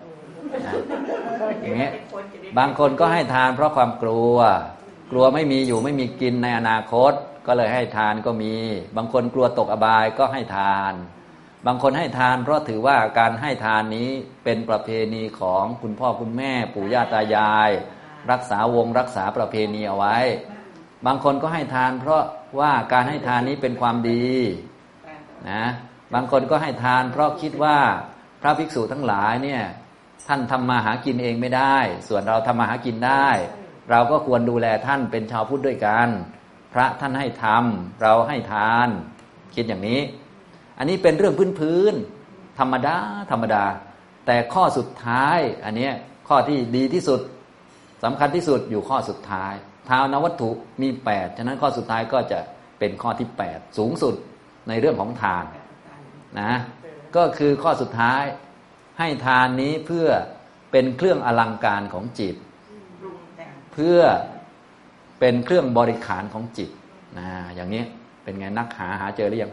[1.61, 1.91] อย่างเงี้ย
[2.57, 4.35] บางคนก็ให้ทานเพราะความกลัว
[5.11, 7.13] กลัวไม่มีอยู่ไม่มีกินในอนาคต
[7.47, 8.53] ก็เลยให้ทานก็มี
[8.97, 10.93] บางคนกลัวตกอบายก็ให้ทาน
[11.65, 14.09] บางคนให้ทานเพราะถือว่าการให้ทานนี้
[14.43, 17.69] เป็นประเพณีของคุณพ่อคุณแม่ ปู่ย่าตายาย
[18.31, 20.17] รักษาวงรักษาประเพณีเอาไว้
[21.05, 22.23] บางคนก็ให้ทาน เพราะ
[22.59, 24.27] ว่าการให้ทานนี้เป็นความดี
[25.51, 25.65] นะ
[26.13, 27.77] บางคนก็ให้ทาน เพราะคิดว่า
[28.41, 29.61] พระภิกษุทั้งหลายเนี่ย
[30.27, 33.27] ท่านทำมาหากินเองไม่ได้ ส่วนเราทำมาหากินได้
[33.91, 36.07] เราก็ควรดูแลท่านเป็นชาวพุทธด้วยกัน
[36.73, 38.87] พระท่านให้ทำเราให้ทาน
[39.55, 40.01] คิดอย่างนี้
[40.77, 41.93] อันนี้เป็นเรื่องพื้นพื้น
[42.59, 42.97] ธรรมดา
[43.31, 43.63] ธรรมดา
[44.25, 45.89] แต่ข้อสุดท้าย อันนี้
[46.27, 47.19] ข้อที่ดีที่สุด
[48.03, 49.53] สำคัญที่สุดอยู่ข้อสุดท้าย
[49.89, 50.51] ทานวัตถุ
[50.81, 52.39] มีแปดฉะนั้นข้อสุดท้ายก็จะ
[52.79, 54.15] เป็นข้อที่แปดสูงสุด
[54.67, 55.43] ในเรื่องของทาน
[56.39, 56.53] นะ
[57.15, 58.23] ก็คือข้อสุดท้าย
[58.99, 60.07] ให้ทานนี้เพื่อ
[60.71, 62.35] เป็นเครื่องอลังการของจิต
[63.73, 63.99] เพื่อ
[65.19, 66.69] เป็นเครื่องบริขารของจิต
[67.19, 67.83] นะอย่างนี้
[68.23, 69.51] เป็นไงนักหาหาเจอหรือยัง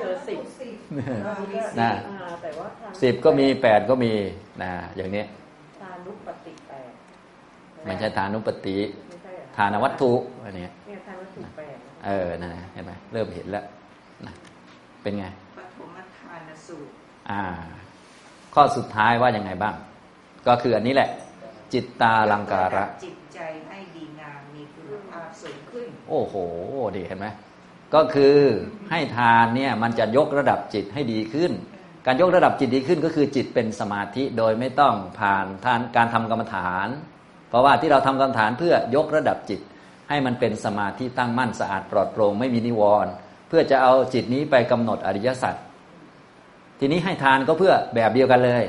[0.00, 0.40] เจอสิบ
[1.80, 1.90] นะ
[3.02, 4.12] สิบก็มีแปดก็มี
[4.62, 5.22] นะอย่างนี้
[5.80, 6.90] ทานุปติแปด
[7.84, 8.76] ไม่ใช่ทานุปติ
[9.56, 10.12] ทานวัตถุ
[10.44, 10.66] อันนี้
[11.06, 11.76] ทานวัตถุแปด
[12.06, 13.64] เออนะเห็นไหมเริ่มเห็นแล้ว
[14.26, 14.32] นะ
[15.02, 15.24] เป็นไง
[15.58, 16.90] ปฐมทานสูตร
[17.30, 17.42] อ่า
[18.54, 19.74] ข้อสุดท้ายว่ายังไงบ้าง
[20.46, 21.08] ก็คืออันนี้แหละ
[21.72, 23.38] จิตตาลังการะ จิตใจ
[23.68, 26.34] ให้ดีงามมีคุณภาพสูงขึ้น โอ้โห
[26.96, 27.26] ดีเห็นไหม
[27.94, 28.36] ก็คือ
[28.90, 31.52] ให้ทานเนี่ยมันจะยกระดับจิตให้ดีขึ้น
[32.06, 36.88] การยกระดับจิตดีขึ้นก็คือจิตเป็นสมาธิโดยไม่ต้องผ่านทานการทำกรรมฐาน
[37.48, 39.60] เพราะว่าที่เราทำกรรมฐานเพื่อยกระดับจิต
[40.08, 43.12] ให้มันเป็นสมาธิตั้งมั่นสะอาดปลอดโปร่งไม่มีนิวรณ์
[43.48, 45.54] เพื่อจะเอาจิตนี้ไปกำหนดอริยสัจ
[46.84, 48.64] ทีนี้ให้ทานก็เพื่อแบบเดียวกันเลย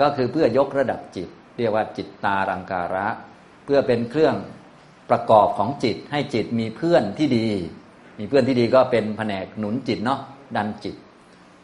[0.00, 3.08] ก็คือเพื่อยกระดับจิต เรียกว่าจิตตารังการะ
[3.64, 4.34] เพื่อเป็นเครื่อง
[5.10, 7.48] ประกอบของจิต ให้จิตมีเพื่อนที่ดี
[8.18, 10.20] มีเพื่อนที่ดีก็เป็นแผนกหนุนจิตเนาะ
[10.56, 10.96] ดันจิต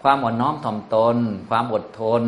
[0.02, 1.16] ความอ่อนน้อมถ่อมตน
[1.50, 2.22] ความอดทน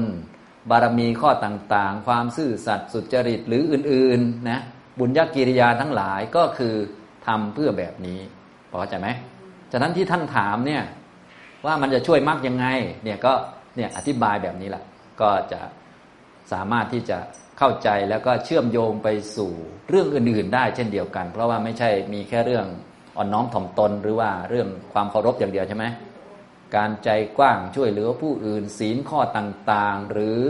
[0.70, 4.60] บารมีข้อต่างๆ ความซื่อสัตย์สุจริตหรืออื่นๆนะ
[4.98, 6.74] บุญญากิริยาทั้งหลายก็คือ
[7.26, 8.20] ทำเพื่อแบบนี้
[8.72, 9.08] พอใจไหม
[9.72, 10.84] ฉะนั้นที่ท่านถามเนี่ย
[11.66, 12.66] ว่ามันจะช่วยมากยังไง
[13.04, 13.32] เนี่ยก็
[13.76, 14.84] เนี่ยอธิบายแบบนี้แหละ
[15.20, 15.60] ก็จะ
[16.52, 17.18] สามารถที่จะ
[17.58, 19.52] เข้าใจแล้วก็เชื่อมโยงไปสู่
[19.88, 22.66] เรื่องอื่น ๆ ได้เช่นเดียวกัน เพราะว่าไม่ใช่มีแค่เรื่อง
[23.16, 25.84] อ่อนน้อมถ่อมตนหรือว่าเรื่องความเคารพอย่างเดียวใช่ไหม
[26.76, 30.40] การใจกว้างช่วยเหลือผู้อื่นศีลข้อต่างๆ หรือ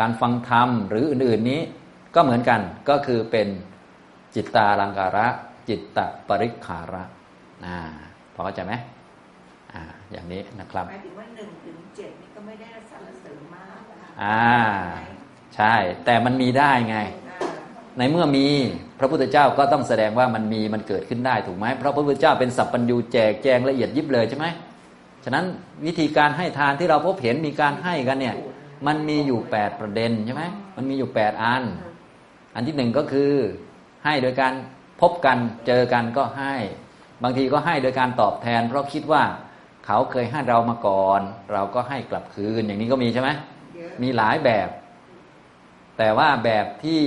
[0.00, 1.60] การฟังธรรมหรืออื่น ๆนี้
[2.14, 3.48] ก็เหมือนกันก็คือเป็น
[4.34, 5.26] จิตตาลังการะ
[5.68, 5.98] จิตต
[6.28, 7.02] ปริขาระ
[7.64, 7.76] นะ
[8.34, 8.72] พอเข้าใจไหม
[9.74, 13.78] อ่า อย่างนี้นะครับหมายถึงว่าหนึ่งถึงเจ็ดนี่ก็ไม่ได้สรรเสริญมาก
[14.22, 14.56] อ่า
[15.56, 16.98] ใช่ แต่มันมีได้ไง
[17.98, 18.46] ในเมื่อมี
[18.98, 24.46] พระพุทธเจ้าก็ต้องแสดงว่ามันมีมันเกิดขึ้นได้ถูกไหมเพราะพระพุทธเจ้าเป็นสัพพัญญูแจกแจงละเอียดยิบเลยใช่ไหม
[25.24, 25.44] ฉะนั้น
[25.86, 28.36] วิธีการให้ทานที่เราพบเห็นมีการให้กันเนี่ย
[28.86, 30.44] มันมีอยู่แปดประเด็นใช่ไหม
[30.76, 31.62] มันมีอยู่แปดอัน
[32.54, 33.32] อันที่หนึ่งก็คือ
[34.04, 34.52] ให้โดยการ
[35.00, 36.54] พบกันเจอกันก็ให้
[37.22, 39.22] บางทีก็ให้โดยการตอบแทน เพราะคิดว่า
[39.86, 41.20] เขาเคยให้เรามาก่อน
[41.52, 43.30] เราก็ให้กลับคืนอย่างนี้ก็มีใช่ไหม
[44.02, 44.68] มีหลายแบบ
[45.98, 47.02] แต่ว่าแบบที่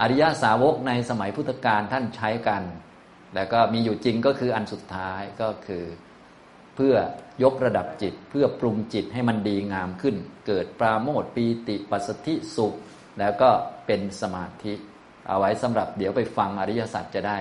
[0.00, 2.62] อริยสาวกในสมัยพุทธกาลท่านใช้กัน
[3.34, 5.84] แล้วก็มีอยู่จริงก็คืออันสุดท้ายก็คือ
[6.76, 6.94] เพื่อ
[7.42, 10.16] ยกระดับจิตเพื่อปรุงจิตให้มันดีงามขึ้น
[10.46, 12.74] เกิดปราโมทย์ปีติปัสสธิสุข
[13.18, 13.50] แล้วก็
[13.86, 14.74] เป็นสมาธิ
[15.28, 17.38] เอาไว้สำหรับเดี๋ยวไปฟังอริยสัจจะได้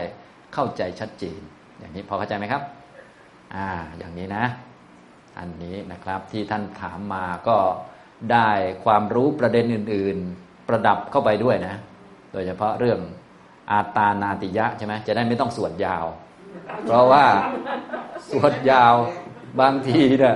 [0.53, 1.41] เข้าใจชัดเจน
[1.79, 2.61] อย่างนี้พอเข้าใจไหมครับ
[3.55, 3.67] อ่า
[3.97, 4.45] อย่างนี้นะ
[5.37, 7.57] อันนี้นะครับที่ท่านถามมาก็
[8.31, 8.49] ได้
[8.83, 11.75] ความรู้ประเด็นอื่น ๆ ประดับเข้าไปด้วยนะ
[12.33, 12.99] โดยเฉพาะเรื่อง
[13.71, 16.05] อาตานาติยะใช่ไหมจะได้ไม่ต้องสวดยาว
[16.85, 17.25] เพราะว่า
[18.31, 18.93] สวดยาว
[19.59, 20.35] บางทีเนี่ย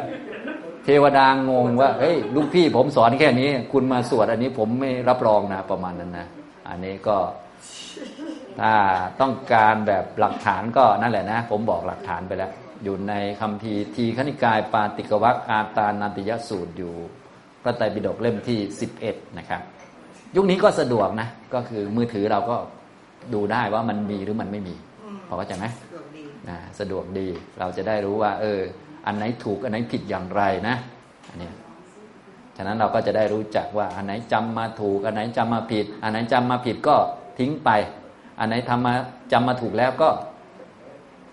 [0.85, 6.27] เทวดางงว่าเฮ้ยลูกพี่ผมสอนแค่นี้ คุณมาสวดอันนี้ผมไม่รับรองนะประมาณนั้นนะ
[6.69, 7.17] อันนี้ก็
[8.59, 8.73] ถ้า
[9.21, 12.51] ต้องการแบบหลักฐานก็นั่นแหละนะ ผมบอกหลักฐานไปแล้ว
[12.83, 16.93] อยู่ในคำพีทีขณิกายปาติกวัคอาตานันติยสูตรอยู่
[17.63, 18.59] พระไตรปิฎกเล่มที่
[18.99, 19.61] 11 นะครับ
[20.35, 22.57] ยุคนี้ก็สะดวกนะ ก็คือมือถือเราก็
[23.33, 27.27] ดูได้ว่ามันมีหรือมันไม่มีอืมพอเข้าใจไหมสะดวกดีนะสะดวกดี
[27.59, 28.59] เราจะได้รู้ว่า เออ
[29.05, 30.75] อันไหนถูกอันไหนผิดอย่างไรนะ
[31.29, 31.53] อันเนี้ย
[32.57, 36.95] ฉะนั้นเราก็จะได้รู้จักว่าอันไหนจำมาถูก อันไหนจำมาผิด อันไหนจำมาผิดก็
[37.39, 37.69] ทิ้งไป
[38.39, 38.93] อันไหนทำมา
[39.31, 40.09] จำมาถูกแล้วก็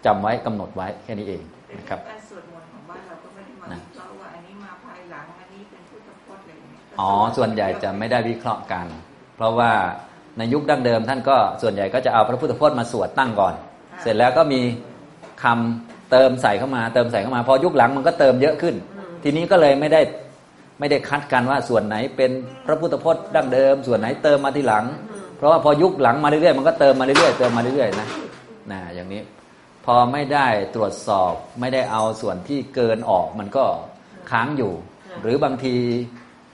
[0.07, 1.43] จำไว้กำหนดไว้แค่นี้เอง
[1.79, 8.87] นะครับการสวดมนต์ของบ้านเราก็ไม่ได้มานะวิเคราะห์ว่าอันนี้มาภายหลังอันนี้เป็นพุทธพจน์อะไรอย่างเงี้ยอ๋อส่วนใหญ่จะไม่ได้วิเคราะห์กัน
[9.37, 9.73] เพราะว่า
[10.39, 13.55] ในยุคดั้งเดิม ท่านก็ส่วนใหญ่ก็จะเอาพระพุทธพจน์มาสวดตั้งก่อน
[14.03, 14.61] เสร็จแล้วก็มี
[15.43, 18.75] คำเติมใส่เข้ามา เติมใส่เข้ามาพอยุคหลังมันก็เติมเยอะขึ้น
[19.23, 20.01] ทีนี้ก็เลยไม่ได้
[20.81, 22.31] ไม่ได้คัดกันว่าส่วนไหนเป็น
[22.67, 24.85] พระพุทธพจน์ดั้งเดิม ส่วนไหนเติมมาทีหลัง
[25.37, 28.09] เพราะว่าพอยุคหลังมาเรื่อยๆมันก็เติมมาเรื่อยๆเติมมาเรื่อยๆนะ
[28.71, 29.23] นะอย่างนี้
[29.85, 33.65] พอไม่ได้ตรวจสอบไม่ได้เอาส่วนที่เกินออกมันก็
[34.31, 34.73] ค้างอยู่
[35.23, 35.77] หรือบางที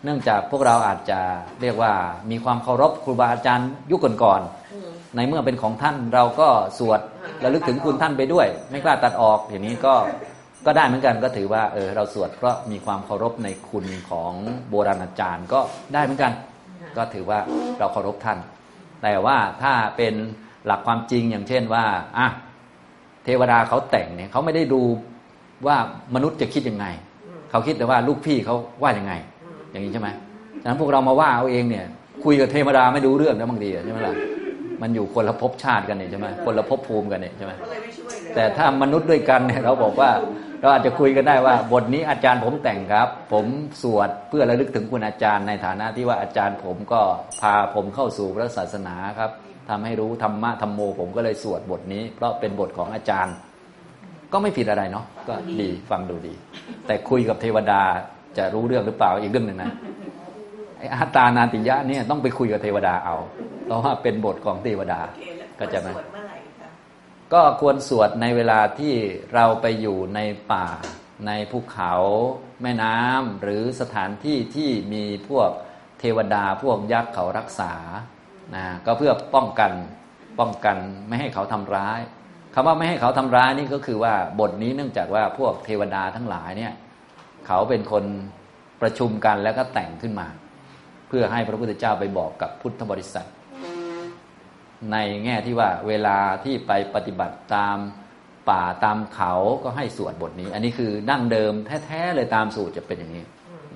[0.04, 1.20] เนื่องจากพวกเราอาจจะ
[1.62, 1.92] เรียกว่า
[2.30, 7.00] มีความเคารพครูบาอาจารย์ยุคก่อนๆในเมื่อเป็นของท่านเราก็สวด
[7.44, 9.94] ระลึกถึงคุณท่านไปด้วย ไม่กล้าตัดออกอย่างนี้ก็
[10.66, 14.32] ก็ได้เหมือนกันก็ถือว่าเออเราสวดเพราะมีความเคารพในคุณของ
[14.68, 15.60] โบราณอาจารย์ก็
[15.94, 16.32] ได้เหมือนกัน
[16.96, 17.38] ก็ถือว่า
[17.78, 18.38] เราเคารพท่าน
[19.02, 20.14] แต่ว่าถ้าเป็น
[20.66, 21.84] หลักความจริงอย่างเช่นว่า
[22.18, 22.28] อะ
[23.24, 24.82] เทวดาเขาแต่งเนี่ยเขาไม่ได้ดู
[25.66, 25.76] ว่า
[26.14, 26.86] มนุษย์จะคิดยังไง
[27.50, 29.12] เขาคิดแต่ว่าลูกพี่เขาว่ายังไง
[29.70, 30.08] อย่างนี้ใช่ไหม
[30.62, 31.84] ฉะนั้นพวกเรามาว่าเอาเองเนี่ย
[32.24, 34.14] คุยกับเทวดาไม่รู้เรื่องนะบางทีอะใช่ไหมล่ะ
[34.82, 40.10] มันอยู่คนละภพชาติกันเนี่ยใช่ไหมคนละภพภูมิกันเนี่ยใช่ไหมก็เลยไม่ช่วยเลยแต่ถ้ามนุษย์ด้วยกันเนี่ยเราบอกว่า
[40.62, 43.46] เราอาจจะคุยกันได้ว่า บทนี้อาจารย์ผมแต่งครับ ผม
[43.82, 47.00] สวดเพื่อระลึกถึงคุณอาจารย์ในฐานะที่ว่าอาจารย์ผมก็
[47.40, 49.30] พาผมเข้าสู่พระศาสนาครับ
[49.70, 53.34] ทำให้รู้ธรรมะธรรมโม ผมก็เลยสวดบทนี้ เพราะเป็นบทของอาจารย์
[54.32, 56.34] ก็ไม่ผิดอะไรเนาะก็ดีฟังดูดี
[56.86, 57.82] แต่คุยกับเทวดา
[58.38, 59.72] จะรู้เรื่องหรือเปล่าอีกเรื่องหนึ่งนะ
[60.78, 63.16] ไอ้อาตานาติยะเนี่ยต้องไปคุยกับเทวดาเอา
[63.66, 65.00] เพราะว่าเป็นบทของเทวดา
[65.58, 65.88] ก็จะไหม
[67.32, 68.94] ก็ควรสวดในเวลาที่
[69.34, 70.20] เราไปอยู่ใน
[70.52, 70.66] ป่า
[71.26, 71.92] ในภูเขา
[72.62, 75.50] แม่น้ำหรือสถานที่ที่มีพวก
[76.00, 77.72] เทวดาพวกยักษ์เขารักษา
[78.54, 79.72] นะก็เพื่อป้องกัน
[80.40, 80.76] ป้องกัน
[81.08, 82.00] ไม่ให้เขาทำร้าย
[82.54, 86.72] คำว่าไม่ให้เขาทำร้ายนี่ก็คือว่าบทนี้เนื่องจากว่าพวกเทวดาทั้งหลายเนี่ย
[87.46, 88.04] เขาเป็นคน
[88.82, 90.28] ประชุมกันแล้วก็แต่งขึ้นมา
[91.08, 93.26] เพื่อให้พระพุทธเจ้าไปบอกกับพุทธบริษัท
[94.92, 97.78] ในแง่ที่ว่าเวลาที่ไปปฏิบัติตาม
[98.50, 99.32] ป่าตามเขา
[99.64, 101.52] ก็ให้สวดบทนี้ อันนี้คือดั้งเดิม
[101.86, 103.24] แท้ๆเลยตามสูตรจะเป็นอย่างนี้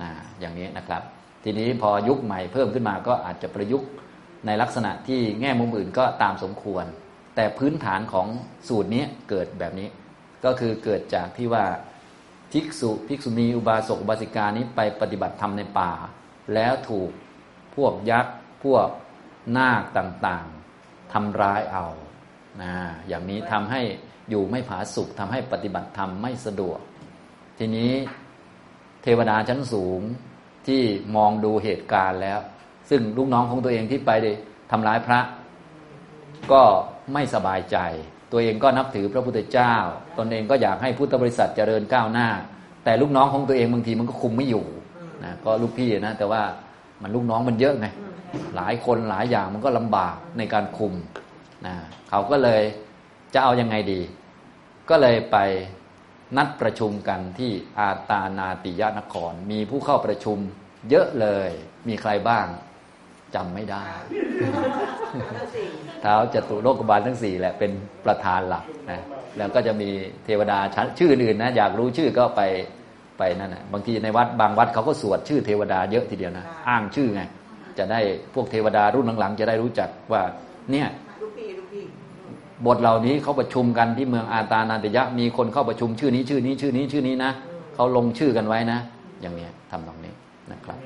[0.01, 1.01] นะอย่างนี้นะครับ
[1.43, 3.89] ทีนี้พอยุคใหม่เพิ่มขึ้นมาก็อาจจะประยุกต์
[4.45, 6.85] ในลักษณะที่แง่มุมอื่นก็ตามสมควร
[7.35, 8.27] แต่พื้นฐานของ
[8.67, 9.87] สูตรนี้เกิดแบบนี้
[10.45, 11.65] ก็คือเกิดจากที่ว่า
[12.51, 15.91] ภิกษุภิกษุณีอุบาสกอุบาสิกานี้ไปปฏิบัติธรรมในป่า
[16.53, 17.09] แล้วถูก
[17.75, 18.87] พวกยักษ์พวก
[19.57, 20.56] นาคต่างๆ
[21.13, 21.85] ทำร้ายเอา
[22.61, 22.73] นะ
[23.07, 23.81] อย่างนี้ทำให้
[24.29, 26.79] อยู่ไม่ผาสุกทำให้ปฏิบัติธรรมไม่สะดวก
[27.57, 27.91] ทีนี้
[29.03, 30.01] เทวดาชั้นสูง
[30.67, 30.81] ที่
[31.15, 32.39] มองดูเหตุการณ์แล้ว
[32.89, 34.11] ซึ่งลูกน้องของตัวเองที่ไป
[34.71, 35.19] ทำร้ายพระ
[36.51, 36.61] ก็
[37.13, 37.77] ไม่สบายใจ
[38.31, 39.73] ตัวเองก็นับถือพระพุทธเจ้า
[40.17, 42.27] ตนเองก็อยากให้พุทธบริษัทเจริญก้าวหน้า
[42.83, 44.65] แต่ลูกน้องของตัวเองบางทีมันก็คุมไม่อยู่
[45.23, 46.41] นะก็ลูกพี่นะแต่ว่า
[47.01, 47.87] มันลูกน้องมันเยอะไง
[48.55, 50.93] หลายคนหลายอย่างมันก็ลำบากในการคุม
[51.65, 51.75] นะ
[52.09, 52.61] เขาก็เลย
[53.33, 54.01] จะเอายังไงดี
[54.89, 55.37] ก็เลยไป
[56.37, 60.37] นัดประชุมกันที่อาตานาติยนคร มีผู้เข้าประชุม
[60.89, 61.49] เยอะเลย
[61.87, 62.45] มีใครบ้าง
[63.35, 63.87] จำไม่ได้
[65.37, 65.67] ทั้งสี่
[66.01, 67.71] เท้าจตุโลกบาลทั้งสี่แหละเป็น
[68.05, 69.01] ประธานหลักนะ
[69.37, 69.89] แล้วก็จะมี
[70.25, 72.41] เทวดาชั้นชื่ออื่นนะ อยากรู้ชื่อก็ไป
[73.17, 77.21] ไปนั่นนะบางทีในวัดบางวัดเขาก็สวดชื่อเทวดาเยอะทีเดียวนะ อ้างชื่อไง
[77.79, 77.99] จะได้
[78.33, 80.21] พวกเทวดารุ่นหลังๆ จะได้รู้จักว่า
[80.71, 80.87] เนี่ย
[81.21, 81.83] ลูกพี่ลูกพี่
[82.65, 87.31] บทเหล่านี้เขาประชุมกันที่เมืองอาตานาติยะมีคนเข้าประชุมชื่อนี้ชื่อนี้ชื่อนี้ชื่อนี้นะ
[87.75, 88.79] เขาลงชื่อกันไว้นะ
[89.21, 90.13] อย่างเนี้ยทำตรงนี้
[90.51, 90.77] นะครับ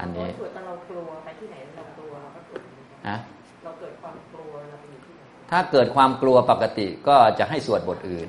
[0.00, 2.62] อันนี้สวดตอนเรากลัวไปที่ไหนเรากลัวเราก็สวด
[3.08, 3.16] นะ
[3.64, 5.20] เราเกิดความกลัวเราไปอยู่ที่ไหน
[5.50, 8.28] ถ้าเกิดความกลัวปกติก็จะให้สวดบทอื่น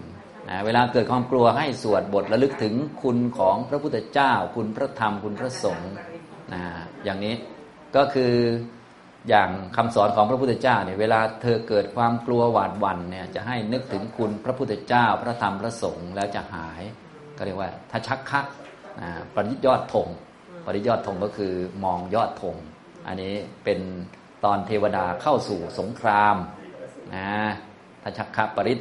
[0.49, 5.91] นะเวลาเกิดความกลัวให้สวดบทระลึกถึงคุณของพระพุทธเจ้า คุณพระธรรมคุณพระสงฆ์
[6.53, 6.61] นะ
[7.05, 7.35] อย่างนี้
[7.95, 8.33] ก็คือ
[9.29, 16.81] อย่างคำสอนของพระพุทธเจ้าเนี่ยเวลาเธอเกิดความกลัวหวาดหวั่นเนี่ยจะให้นึกถึงคุณพระพุทธเจ้าพระธรรมพระสงฆ์แล้วจะหาย
[17.37, 18.41] ก็เรียกว่าทัชชักคะ
[19.35, 20.07] ปริยอดธง
[20.65, 22.55] ปริยอดธงก็คือมองยอดธง
[23.07, 23.33] อันนี้
[23.63, 23.79] เป็น
[24.43, 26.35] ตอนเทวดาเข้าสู่สงคราม
[27.15, 27.29] นะ
[28.03, 28.79] ทัชชักคะปริต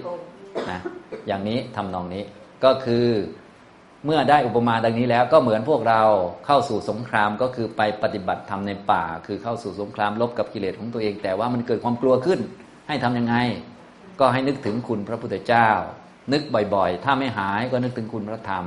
[0.71, 0.81] นะ
[1.27, 2.23] อย่างนี้ทำนองนี้
[2.65, 3.07] ก็คือ
[4.07, 6.03] เมื่อได้อุปมาดังนี้แล้วก็เหมือนพวกเรา
[6.47, 12.41] เข้าสู่สงครามก็คือไปปฏิบัติธรรมในป่า คือเข้าสู่สงครามลบกับกิเลสของตัวเอง แต่ว่ามันเกิดความกลัวขึ้น
[12.89, 13.37] ให้ทำยังไง
[14.21, 15.69] ก็ให้นึกถึงคุณพระพุทธเจ้า
[16.33, 16.43] นึก
[16.75, 18.65] บ่อยๆ ถ้าไม่หายก็นึกถึงคุณพระธรรม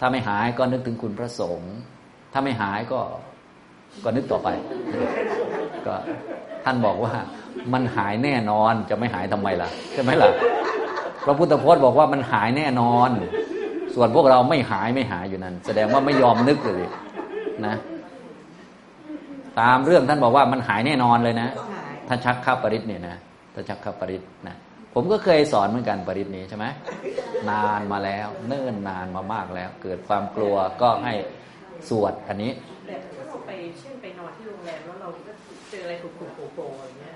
[0.00, 1.74] ถ้าไม่หายก็นึกถึงคุณพระสงฆ์
[2.32, 3.00] ถ้าไม่หายก็
[4.04, 4.48] ก็นึกต่อไป
[5.86, 5.94] ก็
[6.64, 7.14] ท่านบอกว่า
[7.72, 10.30] มันหายแน่นอนจะไม่หายทำไมล่ะใช่ไหมล่ะ
[11.24, 13.10] พระพุทธพจน์บอกว่ามันหายแน่นอน
[14.00, 16.82] ส่วนพวกเราไม่หายไม่หายอยู่นั้น แสดงว่าไม่ยอมนึกเลย
[17.66, 17.74] นะ
[19.60, 23.16] ตามเรื่องท่านบอกว่ามันหายแน่นอนเลยนะหายถ้าชักข้าปริศเนี่ยนะ
[23.54, 24.56] ถ้าชักข้าปริศนะ
[24.94, 26.66] ผมก็เคยสอนเหมือนกันปริศนี้ใช่ไหม
[27.50, 31.14] นานมาแล้ว เนิ่นนานมามากแล้ว เกิดความกลัวก็ให้
[31.88, 32.52] สวดอันนี้
[32.86, 35.32] แต่ถ้าเราไปเช่นไปนอนที่โรงแรมแล้วเราก็
[35.70, 37.14] เจออะไรถูกถูกโผล่ๆอย่างเงี้ย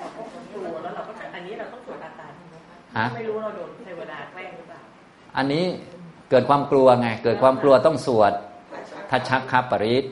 [0.00, 0.22] เราก็
[0.52, 2.56] กลัวแล้วเราก็อันนี้เราต้องสวดอาตาใช่ไหม
[2.96, 4.80] ฮะไม่รู้เราโดนเทวดาแกล้งหรือเปล่า
[5.36, 5.64] อันนี้
[6.30, 8.32] เกิดความกลัวไง เกิดความกลัวต้องสวด
[9.10, 10.04] ทัชชักคับปริศ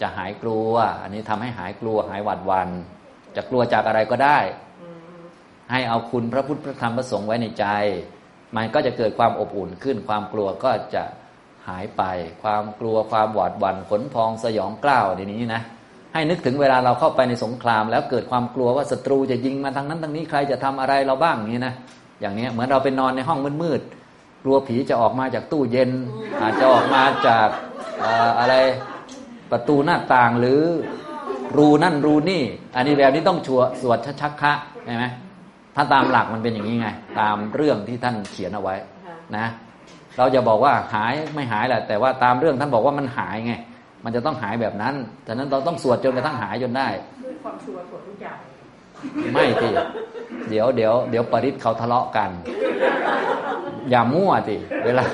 [0.00, 2.68] จะหายกลัว อันนี้ทำให้หายกลัวหายหวาดหวัน
[3.36, 4.38] จะกลัวจากอะไรก็ได้
[5.70, 7.66] ให้เอาคุณพระพุทธพระธรรมพระสงฆ์ไว้ในใจ
[8.56, 11.04] มันก็จะเกิดความอบอุ่นขึ้น ความกลัวก็จะ
[11.68, 12.02] หายไป
[12.42, 15.62] ความกลัวความหวาดหวั่นขนพองสยองกล้าวในนี้นะ
[16.12, 21.74] ให้นึกถึงเวลาเราเข้าไปในสงคราม แล้วเกิดความกลัวว่าศัตรูจะยิงมาทางนั้นทางนี้ใครจะทำอะไรเราบ้างอย่างนี้นะ
[22.20, 23.99] อย่างนี้เหมือนเราไปนอนในห้องมืดๆ
[24.42, 25.90] กลัวผีจะออกมาจากตู้เย็น
[26.40, 27.48] อาจจะออกมาจาก
[28.00, 28.54] เอ่ออะไร
[29.50, 30.62] ประตูหน้าต่างหรือ
[31.56, 32.42] รูนั่นรูนี่
[32.76, 34.52] อันนี้แบบนี้ต้องชัวสวดชักคะ
[34.84, 35.04] ใช่ไหม
[35.76, 36.88] ถ้าตามหลักมันเป็นอย่างนี้ไง
[37.20, 38.76] ตามเรื่องที่ท่านเขียนเอาไว้
[39.36, 39.46] นะ
[40.18, 43.54] เราจะบอกว่าหายไม่หายแหละ แต่ว่าตามเรื่องท่านบอกว่ามันหายไง
[44.04, 44.94] มันจะต้องหายแบบนั้น
[45.26, 46.88] ฉะนั้นเราต้องสวดจนกระทั่งหายจนได้
[47.24, 48.38] ด้วยความชัวร์สวดทุกอย่าง
[49.32, 49.70] ไม่ที
[50.48, 52.30] เดี๋ยวเดี๋ยวเดี๋ยวปริศเขาทะเลาะกัน
[53.90, 55.04] อย่ามั่วสิเวลา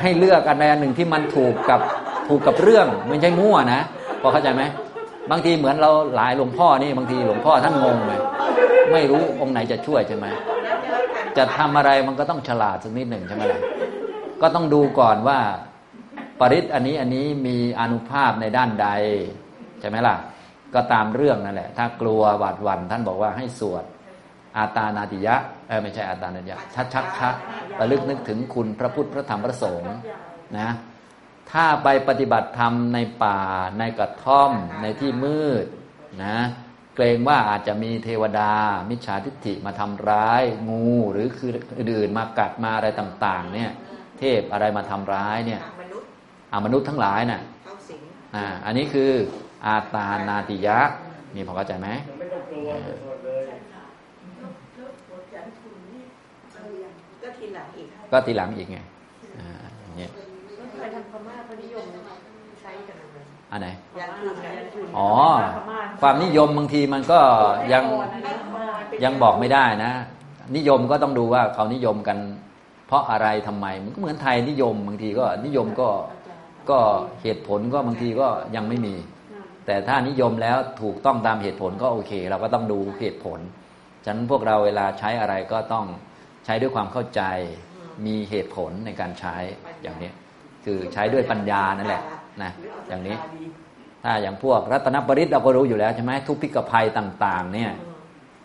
[0.00, 1.80] ให้เลือกอันใดอันหนึ่งที่มันถูกกับ
[2.28, 3.80] ถูกกับเรื่องไม่ใช่มั่วนะ
[4.22, 4.62] พอเข้าใจไหม
[5.30, 8.20] บางทีเหมือนเราหลายหลวงพ่อนี่บางทีหลวงพ่อท่านงงเลย
[8.92, 10.26] ไม่รู้องค์ไหนจะช่วยใช่ไหม
[11.36, 13.60] จะทำอะไรมันก็ต้องฉลาดสักนิดหนึ่งใช่ไหมล่ะ
[14.42, 15.38] ก็ต้องดูก่อนว่า
[16.40, 18.88] ปริศอันนี้อันนี้มีอนุภาพในด้านใด
[19.80, 20.16] ใช่ไหมล่ะ
[20.74, 23.84] ก็ตามเรื่องนั่นแหละ ถ้ากลัวหวาดหวั่นท่านบอกว่าให้สวด
[24.56, 25.36] อาตานาติยะ
[25.68, 27.30] เออไม่ใช่อาตานาติยะชัดชักคะ
[27.80, 29.94] ระลึกนึกถึงคุณพระพุทธพระธรรมพระสงฆ์
[30.58, 30.70] นะ
[31.50, 33.40] ถ้าไปปฏิบัติธรรมในป่า
[33.78, 34.52] ในกระท่อม
[34.82, 35.66] ในที่มืด
[36.24, 36.36] นะ
[36.94, 38.52] เกรงว่าอาจจะมีเทวดา
[38.90, 43.70] มิจฉาทิฏฐิมาทำร้าย งูหรือคืออื่นๆมากัดมาอะไรต่าง ๆ เนี่ย
[44.18, 46.06] เทพอะไรมาทำร้ายเนี่ยทางมนุษย์
[46.52, 48.00] อามนุษย์ทั้งหลายน่ะเข้าสิง
[48.34, 49.12] อ่าอันนี้คือ
[49.66, 50.78] อาตานาติยะ
[51.34, 51.88] นี่พอเข้าใจไหม
[52.18, 53.42] ไม่ต้องกลัวแต่สวดเลย
[57.22, 58.78] ก็ทีหลังอีกก็ทีหลังอีกไง
[59.38, 59.48] อ่า
[59.82, 60.10] อย่างเงี้ย
[60.80, 61.84] ไปทางพม่าเขานิยม
[62.60, 63.18] ใช้กันอะไร
[63.52, 65.10] อันไหนยันทุนนะยันทุนอ๋อ
[65.56, 67.20] พม่าความนิยมบางทีมันก็
[67.72, 67.84] ยัง
[69.04, 69.92] ยังบอกไม่ได้นะ
[70.56, 72.18] นิยมก็ต้องดูว่าเขานิยมกัน
[72.86, 75.88] เพราะอะไรทำไม มันก็เหมือนไทยนิยมบางทีก็นิยมก็
[76.70, 76.78] ก็
[77.22, 78.94] เหตุผลก็บางทีก็ยังไม่มี
[79.66, 83.40] แต่ถ้านิยมแล้วถูกต้องตามเหตุผลก็โอเค เราก็ต้องดูเหตุผล
[84.04, 85.86] ฉะนั้นพวกเราเวลาใช้อะไรก็ต้อง
[86.44, 87.22] ใช้ด้วยความเข้าใจ
[88.06, 89.36] มีเหตุผลในการใช้
[89.82, 90.10] อย่างนี้
[90.64, 92.02] คือใช้ด้วยปัญญานั่นแหละ
[92.42, 92.50] นะ
[92.88, 93.16] อย่างนี้
[94.04, 97.72] ถ้าอย่างพวกรัตนปริศเราก็รู้อยู่แล้วใช่ไหมทุกพิกภัยต่างๆ เนี่ย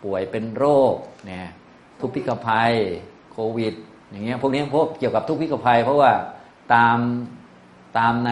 [0.04, 0.94] ป่วยเป็นโรค
[1.26, 1.46] เนี่ย
[2.00, 2.72] ทุกพิกภัย
[3.32, 3.74] โควิด
[4.10, 6.12] อย่างเงี้ยพวกนี้พวกเกี่ยวกับทุกพิกภัย เพราะว่า
[6.74, 6.96] ตาม
[7.98, 8.30] ตามใน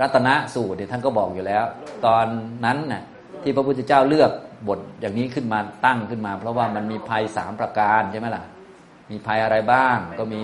[0.00, 1.64] รัตนสูตรเนี่ยท่านก็บอกอยู่แล้ว
[2.06, 2.26] ตอน
[2.64, 3.02] นั้นน่ะ
[3.42, 4.30] ที่พระพุทธเจ้าเลือก
[4.68, 8.44] บทอย่างนี้ขึ้นมาตั้งขึ้นมา เพราะว่ามันมีภัยสามประการใช่ไหมล่ะ
[9.10, 10.42] มีภัยอะไรบ้างก็มี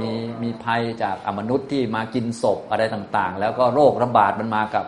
[0.00, 0.10] มี
[0.42, 4.86] มีภัยจากอมนุษย์ที่มากินศพอะไรต่างๆ แล้วก็โรคระบาดมันมากับ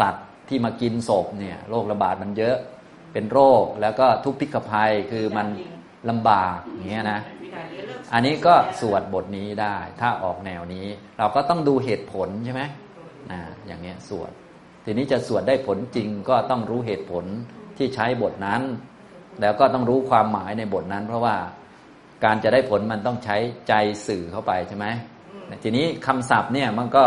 [0.00, 2.56] สัตว์ที่มากินศพเนี่ยโรคระบาดมันเยอะ
[3.12, 5.46] เป็นโรคแล้วก็ทุกพิกภัยคือมัน
[6.10, 7.20] ลำบากอย่างเงี้ยนะ
[8.12, 10.86] อันนี้ก็สวดบทนี้ได้ ถ้าออกแนวนี้
[11.18, 12.62] เราก็ต้องดูเหตุผลใช่ไหม
[13.30, 14.30] นะอย่างเนี้ยสวด
[14.84, 17.24] ทีนี้จะสวดได้ผลจริงก็ต้องรู้เหตุผล
[17.78, 18.62] ที่ใช้บทนั้น
[19.40, 21.36] แล้วก็ต้องรู้ความหมายในบทนั้น เพราะว่า
[22.24, 23.36] การจะได้ผลมันต้องใช้
[23.68, 23.74] ใจ
[24.06, 24.86] สื่อเข้าไปใช่ไหม
[25.62, 27.04] ทีนี้คำศัพท์เนี่ยมันก็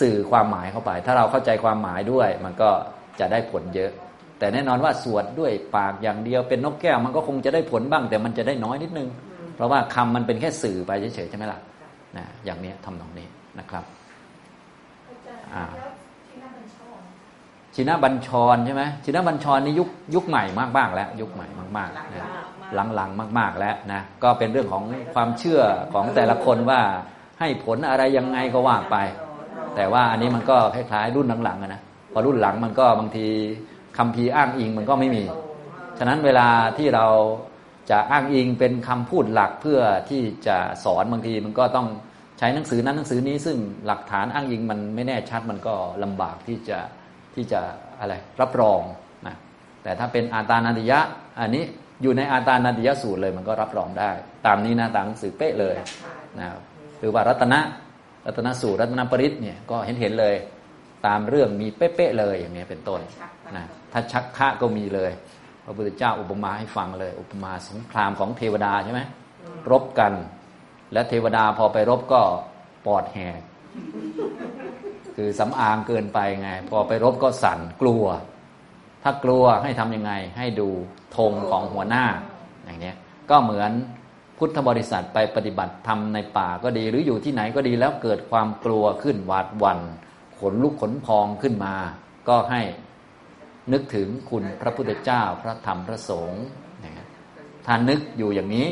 [0.00, 2.70] สื่อความหมายเข้าไป ถ้าเราเข้าใจความหมายด้วย มันก็
[3.20, 3.90] จะได้ผลเยอะ
[4.38, 9.08] แต่แน่นอนว่าสวดด้วยปากอย่างเดียวเป็นนกแก้ว มันก็คงจะได้ผลบ้าง แต่มันจะได้น้อยนิดนึง
[9.56, 11.60] เพราะว่าคำมันเป็นแค่สื่อไปเฉยๆใช่ไหมล่ะ
[12.16, 13.26] นะอย่างนี้ทำนองนี้
[13.58, 13.84] นะครับ
[15.54, 15.64] อ่า
[17.74, 20.44] ชินะบัญชรใช่ไหมชินะบัญชรนี่ยุคยุคใหม่
[20.78, 21.46] มากๆแล้ว ยุคใหม่
[21.78, 22.28] มากๆนะ
[22.94, 24.84] หลังๆมาก ๆแล้วนะก็เป็นเรื่องของ
[25.14, 25.60] ความเชื่อ
[25.92, 26.80] ของแต่ละคนว่า
[27.40, 28.96] ให้ผลอะไรยังไงก็ว่าไป
[29.76, 31.82] แต่ว่าอันนี้มันก็คล้ายๆรุ่นหลังๆอะนะ
[32.12, 33.26] พอรุ่นหลังมันก็บางที
[33.98, 35.24] คำพีร์อ้างอิงมันก็ไม่มี
[35.98, 36.48] ฉะนั้นเวลา
[36.78, 37.06] ที่เรา
[37.90, 39.80] จะอ้างอิงเป็นคำพูดหลักเพื่อ
[40.10, 41.86] ที่จะสอนบางทีมันก็ต้อง
[42.38, 46.78] ใช้หนังสือนั้นหนังสือนี้ซึ่งหลักฐานอ้างอิงมันไม่แน่ชัดมันก็ลำบากที่จะ
[47.34, 47.60] ที่จะ
[48.00, 48.80] อะไรรับรอง
[49.26, 49.36] นะ
[49.82, 51.00] แต่ถ้าเป็นอาตานันติยะ
[51.40, 51.64] อันนี้
[52.02, 54.10] อยู่ในอาตานันติยะสูตรเลยมันก็รับรองได้
[54.46, 55.74] ตามนี้นะตามหนังสือเป๊ะเลย
[56.38, 56.60] นะครับ
[56.98, 57.60] หรือว่ารัตนะ
[58.26, 60.34] รัตนสูตรรัตนปริศเนี่ยก็เห็นเห็นเลย
[61.06, 63.00] ตามเรื่องมีเป๊ะๆเลยอย่างนี้ยเป็นต้น
[63.56, 65.12] นะถ้าชักคะก็มีเลย
[65.66, 69.02] พระพุทธเจ้าอุปมาให้ฟังเลย อุปมาสงครามของเทวดาใช่ไหม
[69.70, 70.12] รบกัน
[70.92, 72.22] และเทวดาพอไปรบก็
[72.86, 73.40] ปอดแหก
[75.16, 78.04] คือสำอางเกินไปไง พอไปรบก็สั่นกลัว
[79.02, 80.68] ถ้ากลัวให้ทำยังไง ให้ดู
[81.16, 82.04] ธงของหัวหน้า
[82.64, 82.92] อย่างนี้
[83.30, 83.70] ก็เหมือน
[84.38, 89.80] พุทธบริษัทไปปฏิบัติธรรมในป่าก็ดี หรืออยู่ที่ไหนก็ดีแล้วเกิดความกลัวขึ้นหวาดหวัน่น
[90.38, 91.74] ขนลุกขนพองขึ้นมา
[92.28, 92.62] ก็ให้
[93.72, 96.44] นึกถึงคุณพระพุทธเจ้าพระธรรมพระสงฆ์
[96.84, 97.06] นะครับ
[97.66, 98.66] ถ้านึกอยู่อย่างนี้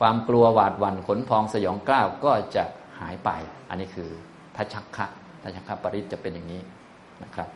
[0.00, 2.64] ความกลัวหวาดหวั่นขนพองสยองกล้าวก็จะ
[3.00, 3.30] หายไป
[3.68, 4.10] อันนี้คือ
[4.56, 5.06] ทัชชักคะ
[5.42, 6.60] ทัชชักคะปริศจะเป็นอย่างนี้
[7.22, 7.48] นะครับ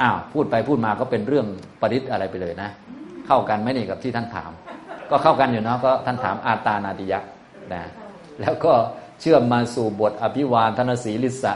[0.00, 1.46] อ้าวพูดไปพูดมาก็เป็นเรื่อง
[1.80, 2.70] ปริศอะไรไปเลยนะ
[3.26, 4.50] เข้ากันไหมนี่กับที่ท่านถาม
[5.10, 7.20] ก็เข้ากันอยู่เนาะก็ท่านถามอาตานาติยะ
[7.72, 7.82] นะ
[8.40, 8.72] แล้วก็
[9.20, 11.54] เชื่อมมาสู่บทอภิวานธนศีลิสะ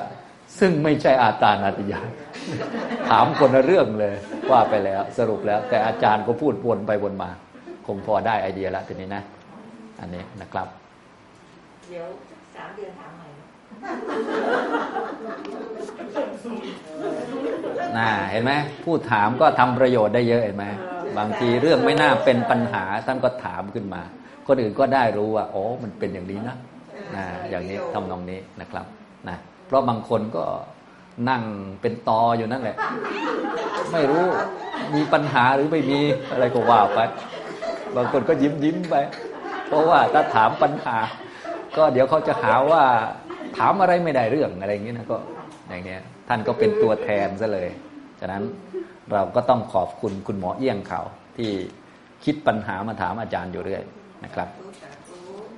[0.59, 2.00] ซึ่งไม่ใช่อาตานาติยะ
[3.11, 4.14] ถามคนละเรื่องเลย
[4.50, 7.30] ว่าไปแล้วสรุปแล้ว แต่อาจารย์ก็พูดวนไปวนมา
[7.86, 9.22] คงพอได้ไอเดียแล้วทีนี้นะ
[10.00, 10.68] อันนี้นะครับ
[11.88, 12.07] เดี๋ยว
[12.55, 13.28] สามเดือนถามใหม่
[17.96, 18.53] น่าเห็นไหม
[18.84, 20.66] ผู้ถามก็ทำประโยชน์ได้เยอะเห็นไหม
[21.18, 24.03] บางทีเรื่องไม่น่าเป็นปัญหาท่านก็ถามขึ้นมา
[24.46, 26.57] คนอื่นก็ได้รู้ว่าอ๋อมันเป็นอย่างนี้นะ
[27.14, 28.86] นะอย่างนี้ทำนองนี้นะครับ
[29.28, 30.45] นะเพ ราะบางคนก็
[31.31, 31.43] นั่ง
[31.81, 32.77] เป็นตออยู่นั่นแหละ
[33.93, 34.25] ไม่รู้
[34.95, 35.99] มีปัญหาหรือไม่มี
[36.33, 37.01] อะไรก็ว่าไป
[37.97, 38.97] บางคนก็ยิ้มยิ้มไป
[39.68, 40.97] เพราะว่าถ้าถามปัญหา
[41.77, 42.83] ก็เดี๋ยวเขาจะหาว่า
[43.59, 45.16] ถามอะไรไม่ได้เรื่องอะไรอย่างนี้นะก็
[45.68, 47.68] อย่างเนี้ยท่านก็เป็นตัวแทนซะเลย
[48.20, 48.43] ฉะนั้น
[49.12, 51.01] เราก็ต้องขอบคุณคุณหมอเอี้ยงเขา
[51.37, 51.51] ที่
[52.25, 53.83] คิดปัญหามาถามอาจารย์อยู่เรื่อย
[54.25, 54.49] นะครับ